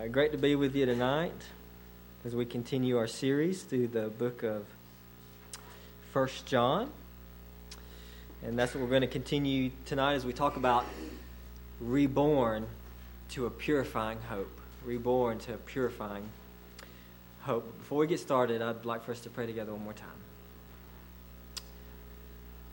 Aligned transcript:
Uh, 0.00 0.06
great 0.06 0.32
to 0.32 0.38
be 0.38 0.54
with 0.54 0.74
you 0.74 0.86
tonight 0.86 1.34
as 2.24 2.34
we 2.34 2.46
continue 2.46 2.96
our 2.96 3.06
series 3.06 3.62
through 3.62 3.86
the 3.86 4.08
book 4.08 4.42
of 4.42 4.64
First 6.14 6.46
John. 6.46 6.90
And 8.42 8.58
that's 8.58 8.74
what 8.74 8.82
we're 8.82 8.88
going 8.88 9.02
to 9.02 9.06
continue 9.08 9.72
tonight 9.84 10.14
as 10.14 10.24
we 10.24 10.32
talk 10.32 10.56
about 10.56 10.86
reborn 11.80 12.66
to 13.30 13.44
a 13.44 13.50
purifying 13.50 14.18
hope. 14.22 14.60
Reborn 14.86 15.38
to 15.40 15.54
a 15.54 15.58
purifying 15.58 16.30
hope. 17.42 17.66
Before 17.80 17.98
we 17.98 18.06
get 18.06 18.20
started, 18.20 18.62
I'd 18.62 18.86
like 18.86 19.04
for 19.04 19.12
us 19.12 19.20
to 19.22 19.28
pray 19.28 19.44
together 19.44 19.72
one 19.72 19.84
more 19.84 19.92
time. 19.92 20.08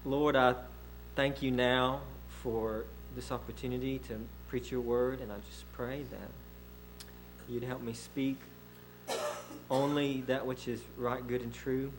Lord, 0.05 0.37
I 0.37 0.55
thank 1.15 1.41
you 1.41 1.51
now 1.51 2.01
for 2.41 2.85
this 3.15 3.33
opportunity 3.33 3.99
to 4.07 4.17
preach 4.47 4.71
your 4.71 4.81
word, 4.81 5.19
and 5.19 5.29
I 5.29 5.35
just 5.49 5.69
pray 5.73 6.03
that 6.03 6.29
you'd 7.49 7.63
help 7.63 7.81
me 7.81 7.93
speak 7.93 8.37
only 9.69 10.21
that 10.21 10.45
which 10.45 10.67
is 10.67 10.81
right, 10.97 11.25
good, 11.25 11.41
and 11.41 11.53
true. 11.53 11.91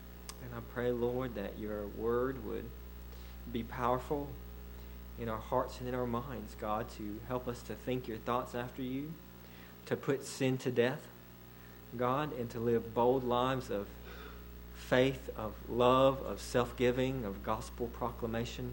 And 0.43 0.55
I 0.55 0.61
pray, 0.73 0.91
Lord, 0.93 1.35
that 1.35 1.59
your 1.59 1.87
word 1.97 2.45
would 2.47 2.65
be 3.53 3.63
powerful 3.63 4.29
in 5.19 5.29
our 5.29 5.39
hearts 5.39 5.81
and 5.81 5.89
in 5.89 5.95
our 5.95 6.07
minds, 6.07 6.55
God, 6.61 6.87
to 6.97 7.21
help 7.27 7.49
us 7.49 7.61
to 7.63 7.75
think 7.75 8.07
your 8.07 8.19
thoughts 8.19 8.55
after 8.55 8.83
you, 8.83 9.13
to 9.87 9.97
put 9.97 10.25
sin 10.25 10.59
to 10.59 10.71
death, 10.71 11.01
God, 11.97 12.39
and 12.39 12.49
to 12.51 12.61
live 12.61 12.95
bold 12.95 13.25
lives 13.25 13.71
of 13.71 13.87
faith, 14.77 15.29
of 15.37 15.53
love, 15.69 16.23
of 16.23 16.41
self 16.41 16.77
giving, 16.77 17.25
of 17.25 17.43
gospel 17.43 17.89
proclamation 17.89 18.73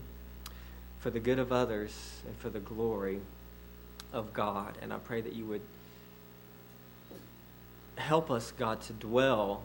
for 1.00 1.10
the 1.10 1.20
good 1.20 1.40
of 1.40 1.52
others 1.52 2.22
and 2.28 2.36
for 2.38 2.50
the 2.50 2.60
glory 2.60 3.20
of 4.14 4.34
God. 4.34 4.78
And 4.82 4.94
I 4.94 4.98
pray 4.98 5.22
that 5.22 5.34
you 5.34 5.46
would 5.46 5.62
help 7.96 8.32
us, 8.32 8.52
God, 8.52 8.82
to 8.82 8.94
dwell 8.94 9.64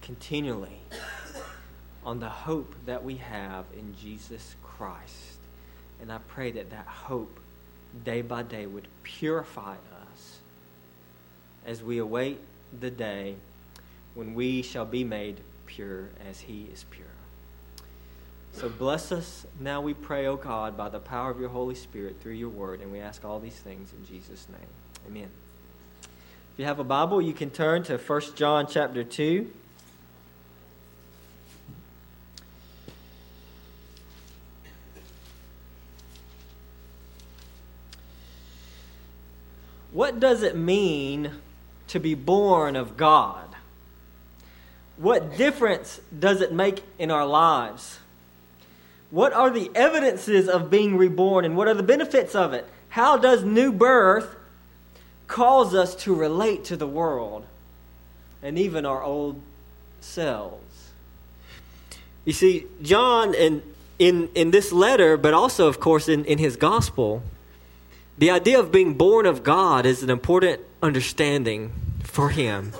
continually 0.00 0.80
on 2.04 2.20
the 2.20 2.28
hope 2.28 2.74
that 2.86 3.04
we 3.04 3.16
have 3.16 3.64
in 3.76 3.94
Jesus 3.96 4.56
Christ. 4.62 5.38
And 6.00 6.12
I 6.12 6.18
pray 6.28 6.50
that 6.52 6.70
that 6.70 6.86
hope, 6.86 7.38
day 8.04 8.22
by 8.22 8.42
day, 8.42 8.66
would 8.66 8.88
purify 9.02 9.74
us 9.74 10.38
as 11.64 11.82
we 11.82 11.98
await 11.98 12.40
the 12.80 12.90
day 12.90 13.36
when 14.14 14.34
we 14.34 14.62
shall 14.62 14.84
be 14.84 15.04
made 15.04 15.40
pure 15.66 16.08
as 16.28 16.40
He 16.40 16.68
is 16.72 16.84
pure. 16.90 17.06
So 18.54 18.68
bless 18.68 19.12
us 19.12 19.46
now, 19.60 19.80
we 19.80 19.94
pray, 19.94 20.26
O 20.26 20.36
God, 20.36 20.76
by 20.76 20.88
the 20.88 20.98
power 20.98 21.30
of 21.30 21.40
your 21.40 21.48
Holy 21.48 21.74
Spirit 21.74 22.20
through 22.20 22.34
your 22.34 22.50
word. 22.50 22.80
And 22.80 22.92
we 22.92 23.00
ask 23.00 23.24
all 23.24 23.40
these 23.40 23.54
things 23.54 23.92
in 23.92 24.04
Jesus' 24.04 24.46
name. 24.48 24.68
Amen. 25.06 25.30
If 26.52 26.58
you 26.58 26.66
have 26.66 26.78
a 26.78 26.84
Bible, 26.84 27.22
you 27.22 27.32
can 27.32 27.48
turn 27.48 27.82
to 27.84 27.96
1 27.96 28.20
John 28.36 28.66
chapter 28.68 29.02
2. 29.02 29.50
What 39.92 40.20
does 40.20 40.42
it 40.42 40.54
mean 40.54 41.30
to 41.88 41.98
be 41.98 42.14
born 42.14 42.76
of 42.76 42.98
God? 42.98 43.48
What 44.98 45.38
difference 45.38 46.02
does 46.18 46.42
it 46.42 46.52
make 46.52 46.82
in 46.98 47.10
our 47.10 47.24
lives? 47.24 47.98
What 49.10 49.32
are 49.32 49.48
the 49.48 49.70
evidences 49.74 50.50
of 50.50 50.68
being 50.68 50.98
reborn 50.98 51.46
and 51.46 51.56
what 51.56 51.66
are 51.66 51.74
the 51.74 51.82
benefits 51.82 52.34
of 52.34 52.52
it? 52.52 52.68
How 52.90 53.16
does 53.16 53.42
new 53.42 53.72
birth 53.72 54.36
cause 55.32 55.74
us 55.74 55.94
to 55.94 56.14
relate 56.14 56.62
to 56.64 56.76
the 56.76 56.86
world 56.86 57.46
and 58.42 58.58
even 58.58 58.84
our 58.84 59.02
old 59.02 59.40
selves. 60.00 60.90
You 62.26 62.34
see, 62.34 62.66
John, 62.82 63.32
in, 63.34 63.62
in, 63.98 64.28
in 64.34 64.50
this 64.50 64.72
letter, 64.72 65.16
but 65.16 65.32
also, 65.32 65.68
of 65.68 65.80
course, 65.80 66.06
in, 66.06 66.26
in 66.26 66.36
his 66.36 66.56
gospel, 66.56 67.22
the 68.18 68.30
idea 68.30 68.60
of 68.60 68.70
being 68.70 68.92
born 68.94 69.24
of 69.24 69.42
God 69.42 69.86
is 69.86 70.02
an 70.02 70.10
important 70.10 70.60
understanding 70.82 71.72
for 72.04 72.28
him. 72.28 72.72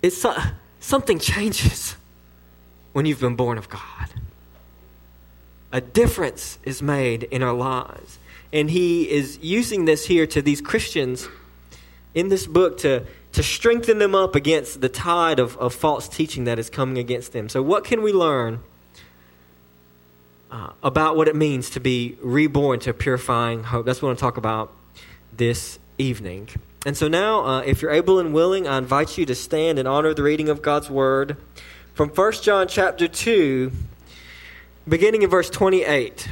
It's 0.00 0.24
something 0.80 1.18
changes 1.18 1.94
when 2.94 3.04
you've 3.04 3.20
been 3.20 3.36
born 3.36 3.58
of 3.58 3.68
God. 3.68 4.08
A 5.72 5.82
difference 5.82 6.58
is 6.64 6.80
made 6.80 7.24
in 7.24 7.42
our 7.42 7.54
lives. 7.54 8.18
And 8.52 8.70
he 8.70 9.10
is 9.10 9.38
using 9.40 9.86
this 9.86 10.06
here 10.06 10.26
to 10.26 10.42
these 10.42 10.60
Christians 10.60 11.28
in 12.14 12.28
this 12.28 12.46
book 12.46 12.78
to, 12.78 13.06
to 13.32 13.42
strengthen 13.42 13.98
them 13.98 14.14
up 14.14 14.34
against 14.34 14.80
the 14.80 14.88
tide 14.88 15.38
of, 15.38 15.56
of 15.56 15.74
false 15.74 16.08
teaching 16.08 16.44
that 16.44 16.58
is 16.58 16.68
coming 16.68 16.98
against 16.98 17.32
them. 17.32 17.48
So, 17.48 17.62
what 17.62 17.84
can 17.84 18.02
we 18.02 18.12
learn 18.12 18.60
uh, 20.50 20.72
about 20.82 21.16
what 21.16 21.28
it 21.28 21.36
means 21.36 21.70
to 21.70 21.80
be 21.80 22.18
reborn 22.20 22.80
to 22.80 22.92
purifying 22.92 23.64
hope? 23.64 23.86
That's 23.86 24.02
what 24.02 24.08
I 24.08 24.10
want 24.10 24.18
to 24.18 24.22
talk 24.22 24.36
about 24.36 24.72
this 25.34 25.78
evening. 25.96 26.50
And 26.84 26.96
so, 26.96 27.08
now, 27.08 27.44
uh, 27.44 27.60
if 27.60 27.80
you're 27.80 27.92
able 27.92 28.18
and 28.18 28.34
willing, 28.34 28.68
I 28.68 28.76
invite 28.76 29.16
you 29.16 29.24
to 29.26 29.34
stand 29.34 29.78
in 29.78 29.86
honor 29.86 30.10
of 30.10 30.16
the 30.16 30.22
reading 30.22 30.50
of 30.50 30.60
God's 30.60 30.90
Word 30.90 31.38
from 31.94 32.10
1 32.10 32.32
John 32.42 32.68
chapter 32.68 33.08
2, 33.08 33.72
beginning 34.86 35.22
in 35.22 35.30
verse 35.30 35.48
28. 35.48 36.28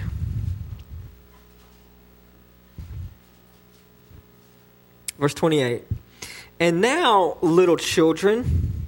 Verse 5.21 5.35
28. 5.35 5.85
And 6.59 6.81
now, 6.81 7.37
little 7.43 7.77
children, 7.77 8.87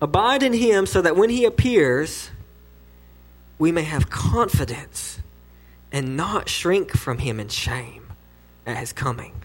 abide 0.00 0.42
in 0.42 0.54
him 0.54 0.86
so 0.86 1.02
that 1.02 1.14
when 1.14 1.28
he 1.28 1.44
appears, 1.44 2.30
we 3.58 3.70
may 3.70 3.82
have 3.82 4.08
confidence 4.08 5.20
and 5.92 6.16
not 6.16 6.48
shrink 6.48 6.96
from 6.96 7.18
him 7.18 7.38
in 7.38 7.48
shame 7.48 8.08
at 8.66 8.78
his 8.78 8.94
coming. 8.94 9.42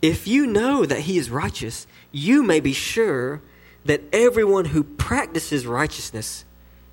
If 0.00 0.28
you 0.28 0.46
know 0.46 0.86
that 0.86 1.00
he 1.00 1.18
is 1.18 1.30
righteous, 1.30 1.88
you 2.12 2.44
may 2.44 2.60
be 2.60 2.72
sure 2.72 3.42
that 3.84 4.02
everyone 4.12 4.66
who 4.66 4.84
practices 4.84 5.66
righteousness 5.66 6.44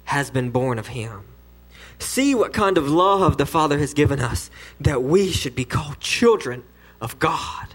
has 0.06 0.32
been 0.32 0.50
born 0.50 0.80
of 0.80 0.88
him. 0.88 1.26
See 2.00 2.34
what 2.34 2.54
kind 2.54 2.78
of 2.78 2.90
love 2.90 3.38
the 3.38 3.46
Father 3.46 3.78
has 3.78 3.94
given 3.94 4.20
us, 4.20 4.50
that 4.80 5.04
we 5.04 5.32
should 5.32 5.56
be 5.56 5.66
called 5.66 6.00
children 6.00 6.64
of 7.00 7.20
God 7.20 7.75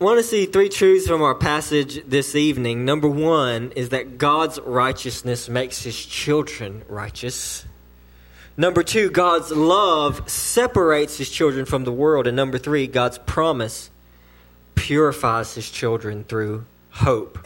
Want 0.00 0.20
to 0.20 0.22
see 0.22 0.46
three 0.46 0.68
truths 0.68 1.08
from 1.08 1.22
our 1.22 1.34
passage 1.34 2.04
this 2.06 2.36
evening. 2.36 2.84
Number 2.84 3.08
one 3.08 3.72
is 3.74 3.88
that 3.88 4.16
God's 4.16 4.60
righteousness 4.60 5.48
makes 5.48 5.82
his 5.82 5.98
children 5.98 6.84
righteous. 6.88 7.64
Number 8.56 8.84
two, 8.84 9.10
God's 9.10 9.50
love 9.50 10.30
separates 10.30 11.18
his 11.18 11.28
children 11.28 11.64
from 11.64 11.82
the 11.82 11.90
world. 11.90 12.28
And 12.28 12.36
number 12.36 12.58
three, 12.58 12.86
God's 12.86 13.18
promise 13.18 13.90
purifies 14.76 15.56
his 15.56 15.68
children 15.68 16.22
through 16.22 16.64
hope. 16.90 17.44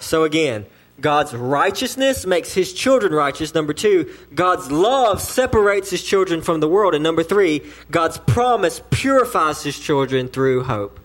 So 0.00 0.24
again, 0.24 0.64
God's 0.98 1.34
righteousness 1.34 2.24
makes 2.24 2.54
his 2.54 2.72
children 2.72 3.12
righteous. 3.12 3.54
Number 3.54 3.74
two, 3.74 4.10
God's 4.34 4.70
love 4.72 5.20
separates 5.20 5.90
his 5.90 6.02
children 6.02 6.40
from 6.40 6.60
the 6.60 6.68
world. 6.68 6.94
And 6.94 7.04
number 7.04 7.22
three, 7.22 7.60
God's 7.90 8.16
promise 8.16 8.80
purifies 8.88 9.62
his 9.62 9.78
children 9.78 10.28
through 10.28 10.62
hope. 10.62 10.98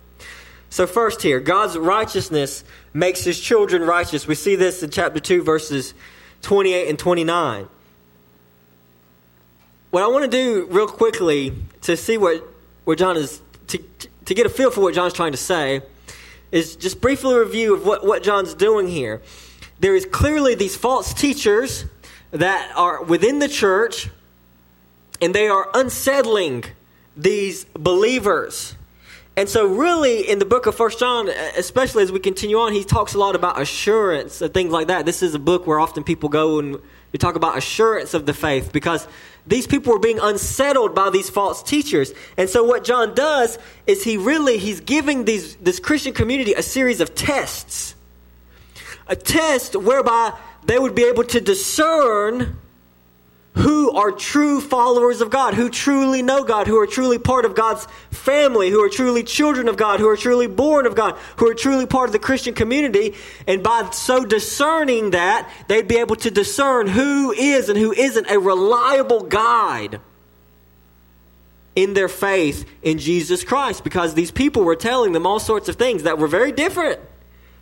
So, 0.70 0.86
first 0.86 1.22
here, 1.22 1.40
God's 1.40 1.78
righteousness 1.78 2.64
makes 2.94 3.24
his 3.24 3.40
children 3.40 3.82
righteous. 3.82 4.28
We 4.28 4.36
see 4.36 4.56
this 4.56 4.84
in 4.84 4.92
chapter 4.92 5.20
2, 5.20 5.44
verses 5.44 5.94
28 6.42 6.90
and 6.90 7.00
29. 7.00 7.68
What 9.90 10.04
I 10.04 10.08
want 10.08 10.26
to 10.26 10.32
do 10.32 10.68
real 10.70 10.88
quickly 10.88 11.54
to 11.82 11.98
see 11.98 12.18
what, 12.18 12.48
what 12.84 13.00
John 13.00 13.18
is, 13.18 13.42
to, 13.68 13.80
to 14.26 14.34
get 14.36 14.46
a 14.46 14.50
feel 14.50 14.70
for 14.70 14.82
what 14.82 14.94
John's 14.94 15.14
trying 15.14 15.32
to 15.32 15.38
say, 15.38 15.82
is 16.52 16.76
just 16.76 17.02
briefly 17.02 17.36
review 17.36 17.74
of 17.74 17.86
what, 17.86 18.06
what 18.06 18.22
John's 18.22 18.54
doing 18.54 18.88
here. 18.88 19.22
There 19.80 19.96
is 19.96 20.06
clearly 20.06 20.56
these 20.56 20.76
false 20.76 21.14
teachers 21.14 21.86
that 22.32 22.72
are 22.76 23.04
within 23.04 23.40
the 23.40 23.48
church 23.48 24.10
and 25.22 25.34
they 25.34 25.48
are 25.48 25.70
unsettling 25.74 26.66
these 27.18 27.66
believers. 27.66 28.76
And 29.40 29.48
so, 29.48 29.66
really, 29.66 30.30
in 30.30 30.38
the 30.40 30.46
book 30.46 30.66
of 30.66 30.76
First 30.76 31.00
John, 31.00 31.30
especially 31.30 32.04
as 32.04 32.12
we 32.12 32.20
continue 32.20 32.58
on, 32.58 32.74
he 32.74 32.84
talks 32.84 33.14
a 33.14 33.18
lot 33.18 33.38
about 33.38 33.58
assurance 33.58 34.42
and 34.42 34.54
things 34.54 34.70
like 34.70 34.88
that. 34.88 35.06
This 35.06 35.24
is 35.24 35.34
a 35.34 35.40
book 35.40 35.66
where 35.66 35.80
often 35.80 36.04
people 36.04 36.28
go 36.28 36.60
and 36.60 36.78
we 37.14 37.20
talk 37.20 37.38
about 37.38 37.58
assurance 37.58 38.14
of 38.14 38.26
the 38.26 38.34
faith 38.34 38.74
because 38.74 39.08
these 39.48 39.66
people 39.66 39.94
were 39.94 40.00
being 40.00 40.20
unsettled 40.22 40.94
by 40.94 41.10
these 41.10 41.30
false 41.30 41.64
teachers. 41.64 42.12
And 42.36 42.50
so, 42.50 42.66
what 42.66 42.84
John 42.84 43.16
does 43.16 43.58
is 43.88 44.04
he 44.04 44.18
really 44.18 44.58
he's 44.58 44.82
giving 44.82 45.24
these 45.24 45.56
this 45.56 45.80
Christian 45.80 46.14
community 46.14 46.54
a 46.56 46.62
series 46.62 47.00
of 47.00 47.16
tests, 47.16 47.96
a 49.08 49.16
test 49.16 49.74
whereby 49.74 50.38
they 50.66 50.78
would 50.78 50.96
be 50.96 51.06
able 51.06 51.24
to 51.24 51.40
discern 51.40 52.58
who 53.60 53.92
are 53.92 54.12
true 54.12 54.62
followers 54.62 55.20
of 55.22 55.30
God, 55.30 55.54
who 55.54 55.70
truly 55.70 56.22
know 56.22 56.44
God, 56.44 56.66
who 56.66 56.80
are 56.80 56.88
truly 56.88 57.18
part 57.18 57.44
of 57.44 57.56
God's 57.56 57.86
family, 58.10 58.70
who 58.70 58.84
are 58.84 58.90
truly 58.90 59.24
children 59.24 59.68
of 59.68 59.76
God, 59.76 60.00
who 60.00 60.08
are 60.08 60.16
truly 60.16 60.48
born 60.48 60.86
of 60.86 60.96
God, 60.96 61.18
who 61.38 61.50
are 61.50 61.54
truly 61.54 61.86
part 61.86 62.08
of 62.08 62.14
the 62.14 62.20
Christian 62.20 62.54
community. 62.54 63.16
And 63.48 63.62
by 63.62 63.90
so 63.92 64.24
discerning 64.24 65.12
that, 65.12 65.50
they'd 65.68 65.88
be 65.88 65.98
able 65.98 66.16
to 66.18 66.32
discern 66.32 66.88
who 66.88 67.34
is 67.34 67.70
and 67.70 67.78
who 67.78 67.92
isn't 67.92 68.30
a 68.30 68.40
reliable 68.40 69.24
guide 69.24 70.00
in 71.76 71.94
their 71.94 72.10
faith 72.10 72.68
in 72.82 72.98
Jesus 72.98 73.44
Christ 73.44 73.84
because 73.84 74.14
these 74.14 74.32
people 74.32 74.64
were 74.64 74.76
telling 74.76 75.12
them 75.12 75.26
all 75.26 75.40
sorts 75.40 75.70
of 75.70 75.76
things 75.76 76.04
that 76.04 76.18
were 76.18 76.28
very 76.28 76.52
different 76.52 77.00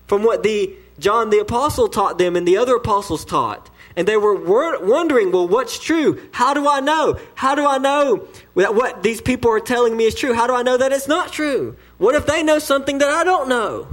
from 0.06 0.24
what 0.24 0.44
the 0.44 0.74
John 1.00 1.30
the 1.30 1.40
apostle 1.40 1.88
taught 1.88 2.18
them 2.18 2.36
and 2.36 2.48
the 2.48 2.58
other 2.58 2.76
apostles 2.76 3.26
taught 3.26 3.70
and 3.98 4.08
they 4.08 4.16
were 4.16 4.36
wondering, 4.36 5.32
well, 5.32 5.48
what's 5.48 5.80
true? 5.80 6.22
How 6.32 6.54
do 6.54 6.70
I 6.70 6.80
know? 6.80 7.20
How 7.34 7.56
do 7.56 7.66
I 7.66 7.80
know 7.80 8.28
that 8.56 8.76
what 8.76 9.02
these 9.02 9.22
people 9.22 9.50
are 9.50 9.60
telling 9.60 9.98
me 9.98 10.06
is 10.06 10.14
true? 10.14 10.34
How 10.34 10.46
do 10.46 10.54
I 10.54 10.62
know 10.62 10.78
that 10.78 10.94
it's 10.94 11.08
not 11.08 11.34
true? 11.34 11.76
What 11.98 12.14
if 12.14 12.28
they 12.28 12.44
know 12.44 12.60
something 12.60 13.00
that 13.00 13.10
I 13.10 13.24
don't 13.24 13.50
know? 13.50 13.88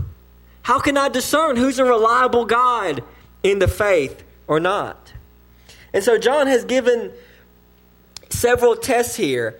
How 0.60 0.78
can 0.78 0.98
I 0.98 1.08
discern 1.08 1.56
who's 1.56 1.78
a 1.78 1.86
reliable 1.86 2.44
guide 2.44 3.02
in 3.42 3.60
the 3.60 3.66
faith 3.66 4.22
or 4.46 4.60
not? 4.60 5.14
And 5.94 6.04
so 6.04 6.18
John 6.18 6.48
has 6.48 6.66
given 6.66 7.10
several 8.28 8.76
tests 8.76 9.16
here, 9.16 9.58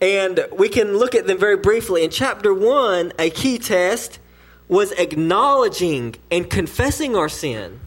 and 0.00 0.46
we 0.56 0.70
can 0.70 0.96
look 0.96 1.14
at 1.14 1.26
them 1.26 1.36
very 1.36 1.58
briefly. 1.58 2.04
In 2.04 2.10
chapter 2.10 2.54
1, 2.54 3.12
a 3.18 3.28
key 3.28 3.58
test 3.58 4.18
was 4.66 4.92
acknowledging 4.92 6.14
and 6.30 6.48
confessing 6.48 7.14
our 7.14 7.28
sin 7.28 7.80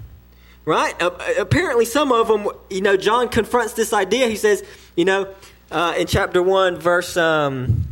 right? 0.66 1.00
Uh, 1.02 1.12
apparently, 1.38 1.86
some 1.86 2.12
of 2.12 2.28
them, 2.28 2.48
you 2.70 2.82
know, 2.82 2.98
John 2.98 3.30
confronts 3.30 3.74
this 3.74 3.94
idea. 3.94 4.28
He 4.28 4.36
says, 4.36 4.64
you 4.96 5.06
know, 5.06 5.34
uh, 5.72 5.96
in 5.98 6.08
chapter 6.08 6.42
1, 6.42 6.78
verse 6.78 7.18
um, 7.18 7.88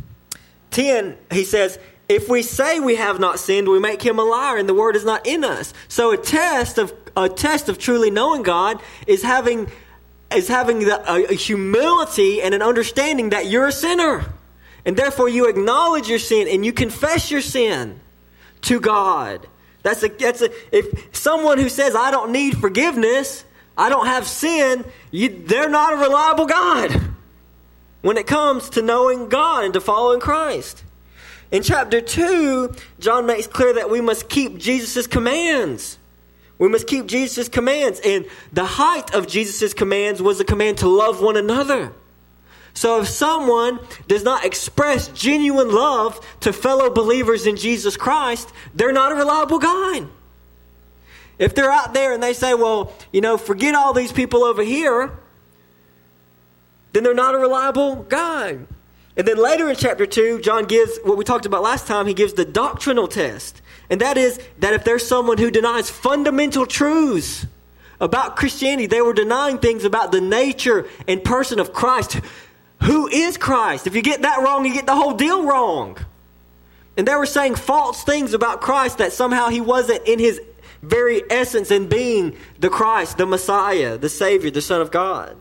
10, 0.70 1.16
he 1.30 1.44
says, 1.44 1.78
if 2.08 2.28
we 2.28 2.42
say 2.42 2.80
we 2.80 2.96
have 2.96 3.20
not 3.20 3.38
sinned, 3.38 3.68
we 3.68 3.78
make 3.78 4.00
him 4.02 4.18
a 4.18 4.24
liar, 4.24 4.56
and 4.56 4.68
the 4.68 4.74
word 4.74 4.96
is 4.96 5.04
not 5.04 5.26
in 5.26 5.44
us. 5.44 5.74
So 5.88 6.12
a 6.12 6.16
test 6.16 6.78
of 6.78 6.92
a 7.16 7.28
test 7.28 7.68
of 7.68 7.78
truly 7.78 8.10
knowing 8.10 8.42
God 8.42 8.80
is 9.06 9.22
having 9.22 9.70
is 10.34 10.48
having 10.48 10.80
the, 10.80 11.12
a, 11.12 11.24
a 11.24 11.34
humility 11.34 12.40
and 12.40 12.54
an 12.54 12.62
understanding 12.62 13.30
that 13.30 13.46
you're 13.46 13.66
a 13.66 13.72
sinner, 13.72 14.24
and 14.86 14.96
therefore 14.96 15.28
you 15.28 15.48
acknowledge 15.48 16.08
your 16.08 16.18
sin 16.18 16.48
and 16.48 16.64
you 16.64 16.72
confess 16.72 17.30
your 17.30 17.42
sin 17.42 18.00
to 18.62 18.80
God. 18.80 19.46
That's 19.88 20.02
a, 20.02 20.08
that's 20.08 20.42
a, 20.42 20.50
if 20.70 21.16
someone 21.16 21.56
who 21.56 21.70
says, 21.70 21.96
I 21.96 22.10
don't 22.10 22.30
need 22.30 22.58
forgiveness, 22.58 23.42
I 23.74 23.88
don't 23.88 24.04
have 24.04 24.26
sin, 24.26 24.84
you, 25.10 25.30
they're 25.46 25.70
not 25.70 25.94
a 25.94 25.96
reliable 25.96 26.44
God 26.44 27.00
when 28.02 28.18
it 28.18 28.26
comes 28.26 28.68
to 28.70 28.82
knowing 28.82 29.30
God 29.30 29.64
and 29.64 29.72
to 29.72 29.80
following 29.80 30.20
Christ. 30.20 30.84
In 31.50 31.62
chapter 31.62 32.02
2, 32.02 32.74
John 33.00 33.24
makes 33.24 33.46
clear 33.46 33.72
that 33.72 33.88
we 33.88 34.02
must 34.02 34.28
keep 34.28 34.58
Jesus' 34.58 35.06
commands. 35.06 35.98
We 36.58 36.68
must 36.68 36.86
keep 36.86 37.06
Jesus' 37.06 37.48
commands. 37.48 37.98
And 38.04 38.26
the 38.52 38.66
height 38.66 39.14
of 39.14 39.26
Jesus' 39.26 39.72
commands 39.72 40.20
was 40.20 40.36
the 40.36 40.44
command 40.44 40.76
to 40.78 40.88
love 40.88 41.22
one 41.22 41.38
another. 41.38 41.94
So 42.78 43.00
if 43.00 43.08
someone 43.08 43.80
does 44.06 44.22
not 44.22 44.44
express 44.44 45.08
genuine 45.08 45.72
love 45.72 46.24
to 46.42 46.52
fellow 46.52 46.88
believers 46.90 47.44
in 47.44 47.56
Jesus 47.56 47.96
Christ, 47.96 48.52
they're 48.72 48.92
not 48.92 49.10
a 49.10 49.16
reliable 49.16 49.58
guide. 49.58 50.06
If 51.40 51.56
they're 51.56 51.72
out 51.72 51.92
there 51.92 52.12
and 52.12 52.22
they 52.22 52.32
say, 52.32 52.54
well, 52.54 52.92
you 53.12 53.20
know, 53.20 53.36
forget 53.36 53.74
all 53.74 53.92
these 53.92 54.12
people 54.12 54.44
over 54.44 54.62
here, 54.62 55.18
then 56.92 57.02
they're 57.02 57.14
not 57.14 57.34
a 57.34 57.38
reliable 57.38 57.96
guide. 58.04 58.64
And 59.16 59.26
then 59.26 59.38
later 59.38 59.68
in 59.68 59.74
chapter 59.74 60.06
2, 60.06 60.40
John 60.42 60.66
gives 60.66 61.00
what 61.02 61.18
we 61.18 61.24
talked 61.24 61.46
about 61.46 61.64
last 61.64 61.88
time, 61.88 62.06
he 62.06 62.14
gives 62.14 62.34
the 62.34 62.44
doctrinal 62.44 63.08
test. 63.08 63.60
And 63.90 64.00
that 64.00 64.16
is 64.16 64.38
that 64.60 64.72
if 64.72 64.84
there's 64.84 65.04
someone 65.04 65.38
who 65.38 65.50
denies 65.50 65.90
fundamental 65.90 66.64
truths 66.64 67.44
about 68.00 68.36
Christianity, 68.36 68.86
they 68.86 69.00
were 69.00 69.14
denying 69.14 69.58
things 69.58 69.82
about 69.82 70.12
the 70.12 70.20
nature 70.20 70.86
and 71.08 71.24
person 71.24 71.58
of 71.58 71.72
Christ 71.72 72.20
who 72.82 73.08
is 73.08 73.36
Christ? 73.36 73.86
If 73.86 73.94
you 73.94 74.02
get 74.02 74.22
that 74.22 74.42
wrong, 74.42 74.64
you 74.64 74.72
get 74.72 74.86
the 74.86 74.94
whole 74.94 75.14
deal 75.14 75.44
wrong. 75.44 75.98
And 76.96 77.06
they 77.06 77.14
were 77.14 77.26
saying 77.26 77.54
false 77.56 78.02
things 78.02 78.34
about 78.34 78.60
Christ 78.60 78.98
that 78.98 79.12
somehow 79.12 79.48
he 79.48 79.60
wasn't 79.60 80.06
in 80.06 80.18
his 80.18 80.40
very 80.82 81.22
essence 81.30 81.70
in 81.70 81.88
being 81.88 82.36
the 82.58 82.68
Christ, 82.68 83.18
the 83.18 83.26
Messiah, 83.26 83.98
the 83.98 84.08
Savior, 84.08 84.50
the 84.50 84.62
Son 84.62 84.80
of 84.80 84.90
God. 84.90 85.36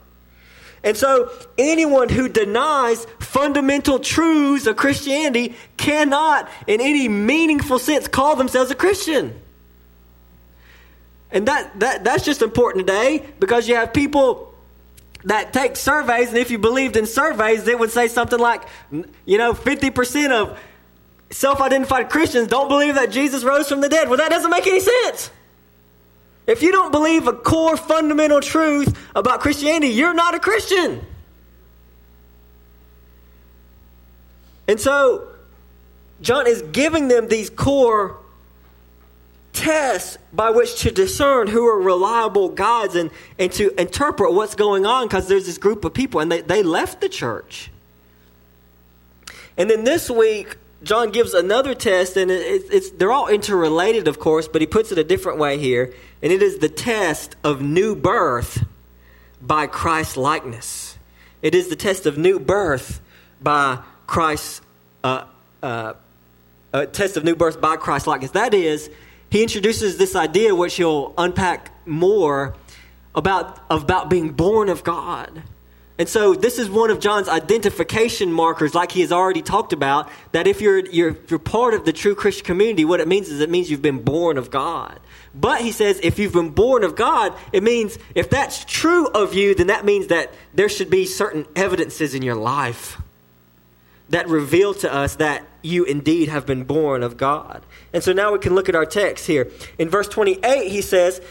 And 0.83 0.95
so, 0.95 1.31
anyone 1.57 2.09
who 2.09 2.29
denies 2.29 3.05
fundamental 3.19 3.99
truths 3.99 4.67
of 4.67 4.77
Christianity 4.77 5.55
cannot, 5.75 6.49
in 6.67 6.79
any 6.79 7.09
meaningful 7.09 7.79
sense, 7.79 8.07
call 8.07 8.35
themselves 8.35 8.71
a 8.71 8.75
Christian. 8.75 9.39
And 11.31 11.47
that, 11.47 11.79
that, 11.79 12.03
that's 12.03 12.23
just 12.23 12.41
important 12.41 12.87
today 12.87 13.25
because 13.39 13.67
you 13.67 13.75
have 13.75 13.93
people 13.93 14.46
that 15.27 15.51
take 15.51 15.75
surveys, 15.75 16.29
and 16.29 16.37
if 16.37 16.51
you 16.51 16.57
believed 16.57 16.95
in 16.95 17.05
surveys, 17.05 17.67
it 17.67 17.77
would 17.77 17.91
say 17.91 18.07
something 18.07 18.39
like, 18.39 18.63
you 19.25 19.37
know, 19.37 19.53
50% 19.53 20.31
of 20.31 20.57
self 21.29 21.59
identified 21.59 22.09
Christians 22.09 22.47
don't 22.47 22.69
believe 22.69 22.95
that 22.95 23.11
Jesus 23.11 23.43
rose 23.43 23.67
from 23.67 23.81
the 23.81 23.89
dead. 23.89 24.07
Well, 24.07 24.17
that 24.17 24.29
doesn't 24.29 24.49
make 24.49 24.65
any 24.65 24.79
sense. 24.79 25.29
If 26.47 26.61
you 26.63 26.71
don't 26.71 26.93
believe 26.93 27.27
a 27.27 27.33
core 27.33 27.75
fundamental 27.75 28.39
truth 28.39 28.97
about 29.13 29.41
Christianity, 29.41 29.89
you're 29.89 30.13
not 30.13 30.33
a 30.33 30.39
Christian. 30.39 31.05
And 34.69 34.79
so, 34.79 35.27
John 36.21 36.47
is 36.47 36.61
giving 36.61 37.09
them 37.09 37.27
these 37.27 37.49
core 37.49 38.17
tests 39.57 40.17
by 40.31 40.51
which 40.51 40.81
to 40.81 40.91
discern 40.91 41.47
who 41.47 41.67
are 41.67 41.79
reliable 41.79 42.49
guides 42.49 42.95
and, 42.95 43.09
and 43.39 43.51
to 43.53 43.79
interpret 43.79 44.33
what's 44.33 44.55
going 44.55 44.85
on 44.85 45.07
because 45.07 45.27
there's 45.27 45.45
this 45.45 45.57
group 45.57 45.83
of 45.83 45.93
people 45.93 46.19
and 46.19 46.31
they, 46.31 46.41
they 46.41 46.63
left 46.63 47.01
the 47.01 47.09
church. 47.09 47.71
And 49.57 49.69
then 49.69 49.83
this 49.83 50.09
week, 50.09 50.57
John 50.83 51.09
gives 51.09 51.33
another 51.33 51.73
test, 51.73 52.15
and 52.15 52.29
it, 52.29 52.63
it's, 52.71 52.91
they're 52.91 53.11
all 53.11 53.27
interrelated, 53.27 54.07
of 54.07 54.19
course, 54.19 54.47
but 54.47 54.61
he 54.61 54.67
puts 54.67 54.91
it 54.91 54.99
a 54.99 55.03
different 55.03 55.39
way 55.39 55.57
here. 55.57 55.91
And 56.21 56.31
it 56.31 56.43
is 56.43 56.59
the 56.59 56.69
test 56.69 57.35
of 57.43 57.61
new 57.61 57.95
birth 57.95 58.63
by 59.41 59.65
Christ 59.65 60.15
likeness. 60.15 60.97
It 61.41 61.55
is 61.55 61.69
the 61.69 61.75
test 61.75 62.05
of 62.05 62.17
new 62.17 62.39
birth 62.39 63.01
by 63.41 63.79
Christ, 64.05 64.61
uh, 65.03 65.25
uh, 65.63 65.93
a 66.73 66.85
test 66.85 67.17
of 67.17 67.23
new 67.23 67.35
birth 67.35 67.59
by 67.59 67.77
Christ 67.77 68.05
likeness. 68.05 68.31
That 68.31 68.53
is, 68.53 68.91
he 69.29 69.43
introduces 69.43 69.97
this 69.97 70.15
idea, 70.15 70.55
which 70.55 70.75
he'll 70.75 71.13
unpack 71.17 71.71
more, 71.87 72.55
about, 73.15 73.59
about 73.69 74.09
being 74.09 74.29
born 74.31 74.69
of 74.69 74.83
God. 74.83 75.43
And 75.99 76.07
so 76.07 76.35
this 76.35 76.59
is 76.59 76.69
one 76.69 76.91
of 76.91 76.99
John's 76.99 77.27
identification 77.27 78.31
markers, 78.31 78.75
like 78.75 78.91
he 78.91 79.01
has 79.01 79.11
already 79.11 79.41
talked 79.41 79.73
about, 79.73 80.09
that 80.31 80.45
if 80.45 80.61
you're, 80.61 80.85
you're, 80.85 81.17
you're 81.27 81.39
part 81.39 81.73
of 81.73 81.85
the 81.85 81.93
true 81.93 82.13
Christian 82.13 82.45
community, 82.45 82.85
what 82.85 82.99
it 82.99 83.07
means 83.07 83.29
is 83.29 83.39
it 83.39 83.49
means 83.49 83.71
you've 83.71 83.81
been 83.81 84.03
born 84.03 84.37
of 84.37 84.51
God. 84.51 84.99
But 85.33 85.61
he 85.61 85.71
says 85.71 85.99
if 86.03 86.19
you've 86.19 86.33
been 86.33 86.51
born 86.51 86.83
of 86.83 86.95
God, 86.95 87.33
it 87.51 87.63
means 87.63 87.97
if 88.13 88.29
that's 88.29 88.63
true 88.65 89.07
of 89.07 89.33
you, 89.33 89.55
then 89.55 89.67
that 89.67 89.85
means 89.85 90.07
that 90.07 90.31
there 90.53 90.69
should 90.69 90.91
be 90.91 91.05
certain 91.05 91.47
evidences 91.55 92.13
in 92.13 92.21
your 92.21 92.35
life 92.35 93.01
that 94.09 94.27
reveal 94.27 94.73
to 94.75 94.93
us 94.93 95.15
that 95.15 95.45
you 95.61 95.83
indeed 95.83 96.29
have 96.29 96.45
been 96.45 96.63
born 96.63 97.03
of 97.03 97.17
God. 97.17 97.65
And 97.93 98.03
so 98.03 98.13
now 98.13 98.31
we 98.31 98.39
can 98.39 98.55
look 98.55 98.69
at 98.69 98.75
our 98.75 98.85
text 98.85 99.27
here. 99.27 99.51
In 99.77 99.89
verse 99.89 100.07
28, 100.07 100.71
he 100.71 100.81
says 100.81 101.21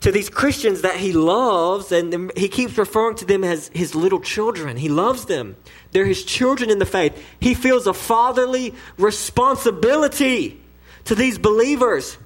to 0.00 0.12
these 0.12 0.30
Christians 0.30 0.82
that 0.82 0.96
he 0.96 1.12
loves, 1.12 1.92
and 1.92 2.32
he 2.36 2.48
keeps 2.48 2.78
referring 2.78 3.16
to 3.16 3.24
them 3.24 3.44
as 3.44 3.68
his 3.74 3.94
little 3.94 4.20
children. 4.20 4.76
He 4.76 4.88
loves 4.88 5.26
them, 5.26 5.56
they're 5.92 6.06
his 6.06 6.24
children 6.24 6.70
in 6.70 6.78
the 6.78 6.86
faith. 6.86 7.20
He 7.40 7.54
feels 7.54 7.86
a 7.86 7.94
fatherly 7.94 8.74
responsibility 8.98 10.60
to 11.04 11.14
these 11.14 11.38
believers. 11.38 12.18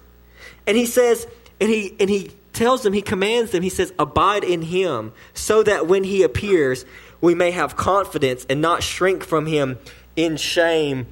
And 0.66 0.76
he 0.76 0.86
says, 0.86 1.26
and 1.60 1.68
he, 1.68 1.94
and 2.00 2.10
he 2.10 2.30
tells 2.52 2.82
them, 2.82 2.92
he 2.92 3.02
commands 3.02 3.52
them, 3.52 3.62
he 3.62 3.70
says, 3.70 3.92
Abide 3.98 4.44
in 4.44 4.62
him, 4.62 5.12
so 5.34 5.62
that 5.62 5.86
when 5.86 6.04
he 6.04 6.22
appears, 6.22 6.84
we 7.20 7.34
may 7.34 7.50
have 7.50 7.76
confidence 7.76 8.46
and 8.48 8.60
not 8.60 8.82
shrink 8.82 9.24
from 9.24 9.46
him 9.46 9.78
in 10.16 10.36
shame 10.36 11.06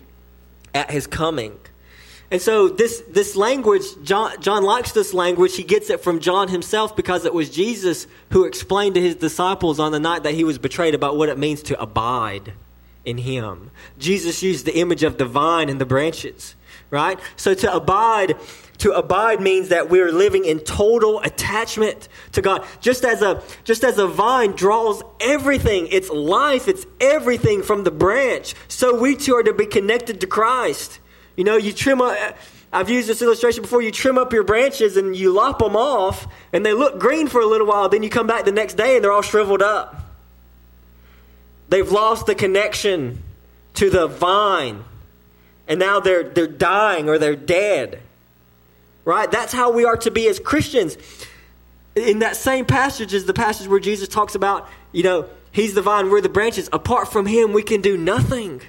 at 0.75 0.91
his 0.91 1.07
coming. 1.07 1.59
And 2.31 2.43
so 2.43 2.69
this 2.69 3.03
this 3.09 3.37
language, 3.37 3.85
John, 4.03 4.41
John 4.43 4.63
likes 4.63 4.93
this 4.93 5.15
language. 5.15 5.57
He 5.57 5.63
gets 5.63 5.89
it 5.89 6.01
from 6.01 6.21
John 6.21 6.49
himself 6.49 6.95
because 6.95 7.25
it 7.25 7.33
was 7.33 7.49
Jesus 7.49 8.07
who 8.31 8.45
explained 8.45 8.97
to 8.97 9.01
his 9.01 9.15
disciples 9.15 9.81
on 9.81 9.93
the 9.93 10.01
night 10.01 10.25
that 10.25 10.35
he 10.35 10.45
was 10.45 10.59
betrayed 10.59 10.95
about 10.95 11.17
what 11.17 11.31
it 11.31 11.39
means 11.39 11.63
to 11.65 11.81
abide 11.81 12.53
in 13.05 13.17
him. 13.17 13.71
Jesus 13.99 14.43
used 14.43 14.67
the 14.67 14.79
image 14.79 15.03
of 15.03 15.17
the 15.17 15.25
vine 15.25 15.71
and 15.71 15.81
the 15.81 15.87
branches, 15.87 16.55
right? 16.91 17.19
So 17.37 17.55
to 17.55 17.75
abide 17.75 18.37
to 18.79 18.93
abide 18.93 19.41
means 19.41 19.69
that 19.69 19.91
we're 19.91 20.13
living 20.13 20.45
in 20.45 20.61
total 20.61 21.21
attachment 21.21 22.09
to 22.33 22.43
God. 22.43 22.65
Just 22.81 23.05
as 23.05 23.23
a 23.23 23.43
just 23.65 23.85
as 23.85 23.99
a 23.99 24.07
vine 24.07 24.53
draws 24.53 25.03
everything, 25.21 25.89
its 25.89 26.09
life, 26.11 26.69
it's 26.69 26.87
everything 27.01 27.63
from 27.63 27.85
the 27.85 27.91
branch, 27.91 28.55
so 28.69 28.99
we 28.99 29.17
too 29.17 29.35
are 29.35 29.43
to 29.43 29.53
be 29.53 29.67
connected 29.67 30.21
to 30.21 30.27
Christ. 30.27 31.01
You 31.37 31.45
know, 31.45 31.57
you 31.57 31.73
trim 31.73 32.01
up, 32.01 32.37
I've 32.73 32.91
used 32.91 33.09
this 33.09 33.23
illustration 33.23 33.63
before. 33.63 33.81
You 33.83 33.91
trim 33.91 34.19
up 34.19 34.33
your 34.33 34.45
branches 34.45 34.97
and 34.97 35.17
you 35.17 35.33
lop 35.33 35.59
them 35.59 35.77
off, 35.77 36.27
and 36.53 36.65
they 36.65 36.73
look 36.73 36.99
green 36.99 37.29
for 37.29 37.41
a 37.41 37.47
little 37.47 37.67
while. 37.67 37.89
Then 37.89 38.03
you 38.03 38.11
come 38.11 38.27
back 38.27 38.45
the 38.45 38.53
next 38.53 38.75
day 38.75 38.97
and 38.97 39.05
they're 39.05 39.13
all 39.13 39.23
shriveled 39.23 39.63
up. 39.63 40.05
They've 41.69 41.91
lost 41.91 42.27
the 42.27 42.35
connection 42.35 43.23
to 43.75 43.91
the 43.91 44.07
vine, 44.07 44.85
and 45.67 45.79
now 45.79 46.01
they're, 46.01 46.25
they're 46.25 46.47
dying 46.47 47.09
or 47.09 47.19
they're 47.19 47.37
dead. 47.37 48.01
Right? 49.09 49.31
That's 49.31 49.55
how 49.55 49.73
we 49.73 49.87
are 49.87 49.97
to 49.97 50.11
be 50.11 50.29
as 50.29 50.39
Christians. 50.39 50.99
In 51.97 52.19
that 52.19 52.37
same 52.37 52.67
passage 52.67 53.15
is 53.15 53.25
the 53.25 53.33
passage 53.33 53.67
where 53.67 53.81
Jesus 53.81 54.07
talks 54.07 54.35
about, 54.35 54.69
you 54.93 55.03
know, 55.03 55.31
He's 55.51 55.73
the 55.73 55.81
vine, 55.81 56.11
we're 56.11 56.21
the 56.21 56.29
branches. 56.29 56.69
Apart 56.75 57.11
from 57.11 57.25
Him, 57.25 57.55
we 57.55 57.63
can 57.63 57.81
do 57.81 57.97
nothing 57.97 58.61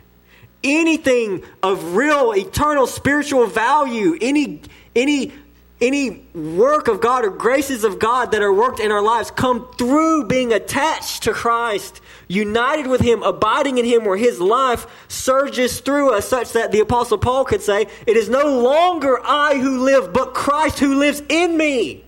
anything 0.64 1.44
of 1.64 1.96
real 1.96 2.34
eternal 2.34 2.88
spiritual 2.88 3.48
value, 3.48 4.18
any 4.22 4.62
any 4.96 5.34
any 5.82 6.26
work 6.34 6.88
of 6.88 7.00
God 7.00 7.24
or 7.24 7.30
graces 7.30 7.84
of 7.84 8.00
God 8.00 8.32
that 8.32 8.42
are 8.42 8.54
worked 8.54 8.80
in 8.80 8.92
our 8.92 9.02
lives 9.02 9.32
come 9.32 9.68
through 9.78 10.26
being 10.26 10.52
attached 10.52 11.24
to 11.24 11.34
Christ, 11.34 12.02
united 12.28 12.88
with 12.88 13.02
Him, 13.02 13.24
abiding 13.24 13.78
in 13.78 13.86
Him, 13.86 14.04
where 14.04 14.18
His 14.18 14.40
life 14.40 14.88
surges 15.08 15.80
through 15.80 16.14
us, 16.14 16.28
such 16.28 16.52
that 16.54 16.72
the 16.72 16.82
Apostle 16.82 17.18
Paul 17.18 17.46
could 17.46 17.62
say, 17.62 17.88
It 18.06 18.18
is 18.18 18.30
no 18.30 18.62
longer 18.62 19.20
I 19.24 19.58
who 19.58 19.84
live, 19.84 20.12
but 20.12 20.34
Christ 20.34 20.80
who 20.80 21.00
lives 21.00 21.22
in 21.30 21.56
me. 21.56 22.04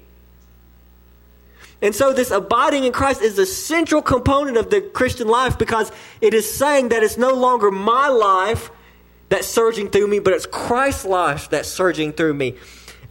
And 1.81 1.95
so, 1.95 2.13
this 2.13 2.29
abiding 2.29 2.83
in 2.83 2.91
Christ 2.91 3.21
is 3.21 3.39
a 3.39 3.45
central 3.45 4.01
component 4.01 4.57
of 4.57 4.69
the 4.69 4.81
Christian 4.81 5.27
life 5.27 5.57
because 5.57 5.91
it 6.19 6.33
is 6.33 6.53
saying 6.53 6.89
that 6.89 7.03
it's 7.03 7.17
no 7.17 7.33
longer 7.33 7.71
my 7.71 8.07
life 8.07 8.69
that's 9.29 9.47
surging 9.47 9.89
through 9.89 10.07
me, 10.07 10.19
but 10.19 10.33
it's 10.33 10.45
Christ's 10.45 11.05
life 11.05 11.49
that's 11.49 11.69
surging 11.69 12.11
through 12.11 12.33
me. 12.33 12.55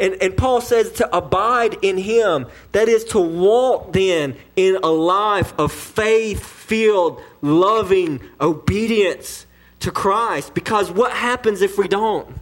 And, 0.00 0.14
and 0.22 0.36
Paul 0.36 0.62
says 0.62 0.90
to 0.92 1.16
abide 1.16 1.76
in 1.82 1.98
Him, 1.98 2.46
that 2.72 2.88
is 2.88 3.04
to 3.04 3.20
walk 3.20 3.92
then 3.92 4.34
in 4.56 4.78
a 4.82 4.88
life 4.88 5.52
of 5.58 5.72
faith 5.72 6.44
filled, 6.44 7.20
loving 7.42 8.20
obedience 8.40 9.46
to 9.80 9.90
Christ. 9.90 10.54
Because 10.54 10.90
what 10.90 11.12
happens 11.12 11.60
if 11.60 11.76
we 11.76 11.86
don't? 11.86 12.34